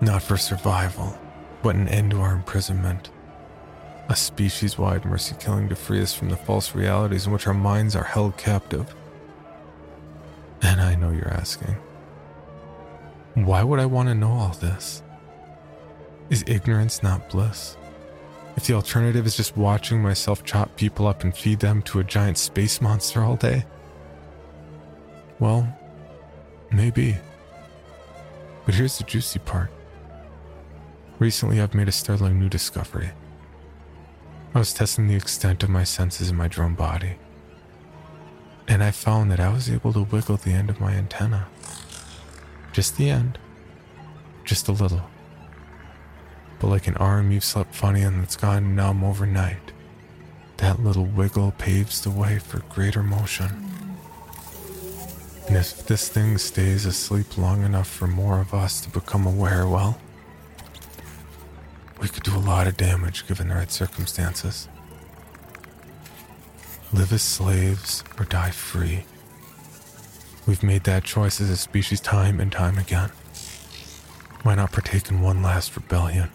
Not 0.00 0.22
for 0.22 0.38
survival, 0.38 1.18
but 1.62 1.74
an 1.74 1.88
end 1.88 2.12
to 2.12 2.22
our 2.22 2.32
imprisonment 2.32 3.10
a 4.08 4.16
species 4.16 4.78
wide 4.78 5.04
mercy 5.04 5.36
killing 5.38 5.68
to 5.68 5.76
free 5.76 6.00
us 6.00 6.14
from 6.14 6.30
the 6.30 6.36
false 6.38 6.74
realities 6.74 7.26
in 7.26 7.34
which 7.34 7.46
our 7.46 7.52
minds 7.52 7.94
are 7.94 8.02
held 8.02 8.34
captive. 8.38 8.94
And 10.62 10.80
I 10.80 10.94
know 10.94 11.10
you're 11.10 11.28
asking, 11.28 11.76
why 13.34 13.62
would 13.62 13.78
I 13.78 13.84
want 13.84 14.08
to 14.08 14.14
know 14.14 14.32
all 14.32 14.54
this? 14.54 15.02
Is 16.30 16.44
ignorance 16.46 17.02
not 17.02 17.28
bliss? 17.28 17.76
If 18.56 18.66
the 18.66 18.72
alternative 18.72 19.26
is 19.26 19.36
just 19.36 19.54
watching 19.54 20.00
myself 20.00 20.44
chop 20.44 20.76
people 20.76 21.06
up 21.06 21.24
and 21.24 21.36
feed 21.36 21.60
them 21.60 21.82
to 21.82 22.00
a 22.00 22.04
giant 22.04 22.38
space 22.38 22.80
monster 22.80 23.22
all 23.22 23.36
day? 23.36 23.66
Well, 25.40 25.66
maybe. 26.70 27.16
But 28.66 28.74
here's 28.74 28.98
the 28.98 29.04
juicy 29.04 29.38
part. 29.38 29.70
Recently, 31.18 31.60
I've 31.60 31.74
made 31.74 31.88
a 31.88 31.92
startling 31.92 32.38
new 32.38 32.50
discovery. 32.50 33.10
I 34.54 34.58
was 34.58 34.74
testing 34.74 35.08
the 35.08 35.14
extent 35.14 35.62
of 35.62 35.70
my 35.70 35.84
senses 35.84 36.28
in 36.28 36.36
my 36.36 36.48
drone 36.48 36.74
body, 36.74 37.14
and 38.68 38.82
I 38.82 38.90
found 38.90 39.30
that 39.30 39.40
I 39.40 39.52
was 39.52 39.70
able 39.70 39.92
to 39.94 40.02
wiggle 40.02 40.36
the 40.36 40.52
end 40.52 40.68
of 40.68 40.80
my 40.80 40.92
antenna. 40.92 41.48
Just 42.72 42.96
the 42.96 43.10
end. 43.10 43.38
Just 44.44 44.68
a 44.68 44.72
little. 44.72 45.08
But 46.58 46.68
like 46.68 46.86
an 46.86 46.96
arm 46.96 47.32
you've 47.32 47.44
slept 47.44 47.74
funny 47.74 48.02
and 48.02 48.20
that's 48.20 48.36
gone 48.36 48.76
numb 48.76 49.02
overnight, 49.02 49.72
that 50.58 50.80
little 50.80 51.06
wiggle 51.06 51.52
paves 51.52 52.02
the 52.02 52.10
way 52.10 52.38
for 52.38 52.58
greater 52.68 53.02
motion. 53.02 53.79
And 55.50 55.58
if 55.58 55.84
this 55.84 56.08
thing 56.08 56.38
stays 56.38 56.86
asleep 56.86 57.36
long 57.36 57.64
enough 57.64 57.88
for 57.88 58.06
more 58.06 58.40
of 58.40 58.54
us 58.54 58.80
to 58.82 58.88
become 58.88 59.26
aware, 59.26 59.66
well, 59.66 60.00
we 62.00 62.06
could 62.06 62.22
do 62.22 62.36
a 62.36 62.38
lot 62.38 62.68
of 62.68 62.76
damage 62.76 63.26
given 63.26 63.48
the 63.48 63.56
right 63.56 63.68
circumstances. 63.68 64.68
Live 66.92 67.12
as 67.12 67.22
slaves 67.22 68.04
or 68.16 68.26
die 68.26 68.52
free. 68.52 69.02
We've 70.46 70.62
made 70.62 70.84
that 70.84 71.02
choice 71.02 71.40
as 71.40 71.50
a 71.50 71.56
species 71.56 72.00
time 72.00 72.38
and 72.38 72.52
time 72.52 72.78
again. 72.78 73.10
Why 74.44 74.54
not 74.54 74.70
partake 74.70 75.10
in 75.10 75.20
one 75.20 75.42
last 75.42 75.74
rebellion? 75.74 76.28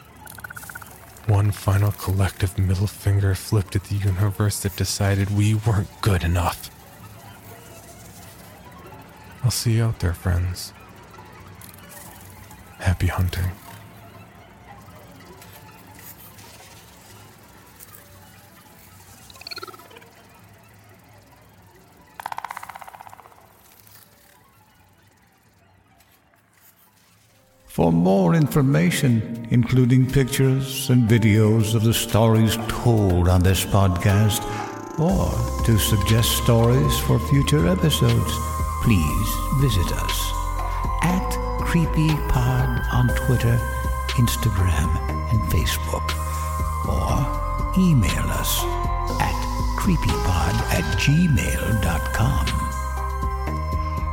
One 1.28 1.52
final 1.52 1.94
collective 1.94 2.58
middle 2.58 2.86
finger 2.86 3.34
flipped 3.34 3.78
at 3.78 3.86
the 3.86 3.96
universe 3.96 4.60
that 4.64 4.76
decided 4.76 5.30
we 5.30 5.54
weren't 5.54 6.02
good 6.02 6.26
enough. 6.26 6.70
I'll 9.46 9.52
see 9.52 9.74
you 9.74 9.84
out 9.84 10.00
there, 10.00 10.16
friends. 10.16 10.74
Happy 12.80 13.06
hunting. 13.06 13.52
For 27.68 27.92
more 27.92 28.34
information, 28.34 29.48
including 29.52 30.10
pictures 30.10 30.90
and 30.90 31.08
videos 31.08 31.76
of 31.76 31.84
the 31.84 31.94
stories 31.94 32.58
told 32.68 33.30
on 33.30 33.44
this 33.44 33.64
podcast, 33.64 34.42
or 35.00 35.30
to 35.66 35.78
suggest 35.78 36.32
stories 36.32 36.98
for 37.02 37.20
future 37.20 37.68
episodes, 37.68 38.55
please 38.86 39.30
visit 39.56 39.92
us 39.94 40.32
at 41.02 41.28
CreepyPod 41.66 42.94
on 42.94 43.08
Twitter, 43.26 43.58
Instagram, 44.10 44.96
and 45.32 45.42
Facebook, 45.50 46.14
or 46.88 47.26
email 47.82 48.30
us 48.30 48.64
at 49.20 49.34
creepypod 49.76 50.54
at 50.70 50.84
gmail.com. 51.00 52.46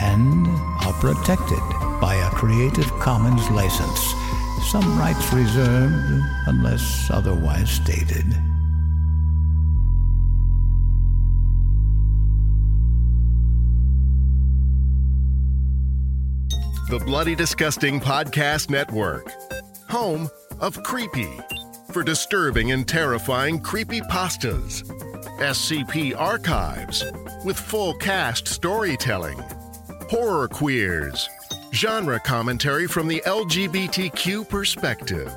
and 0.00 0.48
are 0.84 0.92
protected 0.94 1.62
by 2.00 2.16
a 2.16 2.30
Creative 2.30 2.92
Commons 2.98 3.48
license. 3.50 4.12
Some 4.70 4.98
rights 4.98 5.32
reserved 5.32 6.24
unless 6.46 7.10
otherwise 7.10 7.70
stated. 7.70 8.26
The 16.88 16.98
Bloody 17.04 17.34
Disgusting 17.34 18.00
Podcast 18.00 18.70
Network, 18.70 19.30
home 19.88 20.28
of 20.60 20.82
Creepy 20.82 21.28
for 21.92 22.02
disturbing 22.02 22.72
and 22.72 22.88
terrifying 22.88 23.60
creepy 23.60 24.00
pastas. 24.02 24.82
SCP 25.38 26.18
Archives 26.18 27.04
with 27.44 27.58
full 27.58 27.94
cast 27.94 28.48
storytelling. 28.48 29.42
Horror 30.10 30.48
Queers, 30.48 31.28
genre 31.72 32.18
commentary 32.20 32.86
from 32.86 33.08
the 33.08 33.22
LGBTQ 33.26 34.48
perspective. 34.48 35.32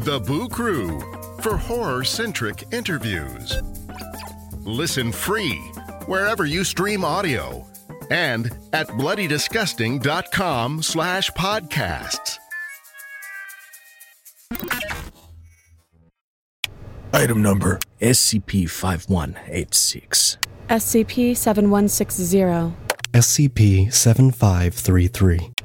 The 0.00 0.20
Boo 0.20 0.48
Crew 0.48 1.00
for 1.40 1.56
horror 1.56 2.04
centric 2.04 2.64
interviews. 2.72 3.62
Listen 4.60 5.10
free 5.12 5.56
wherever 6.06 6.44
you 6.44 6.64
stream 6.64 7.04
audio 7.04 7.66
and 8.10 8.50
at 8.72 8.86
bloodydisgusting.com 8.88 10.82
slash 10.82 11.30
podcasts. 11.30 12.38
Item 17.14 17.42
number 17.42 17.78
SCP 18.00 18.68
5186. 18.68 20.38
SCP 20.68 21.36
7160. 21.36 22.74
SCP 23.12 23.92
7533. 23.92 25.51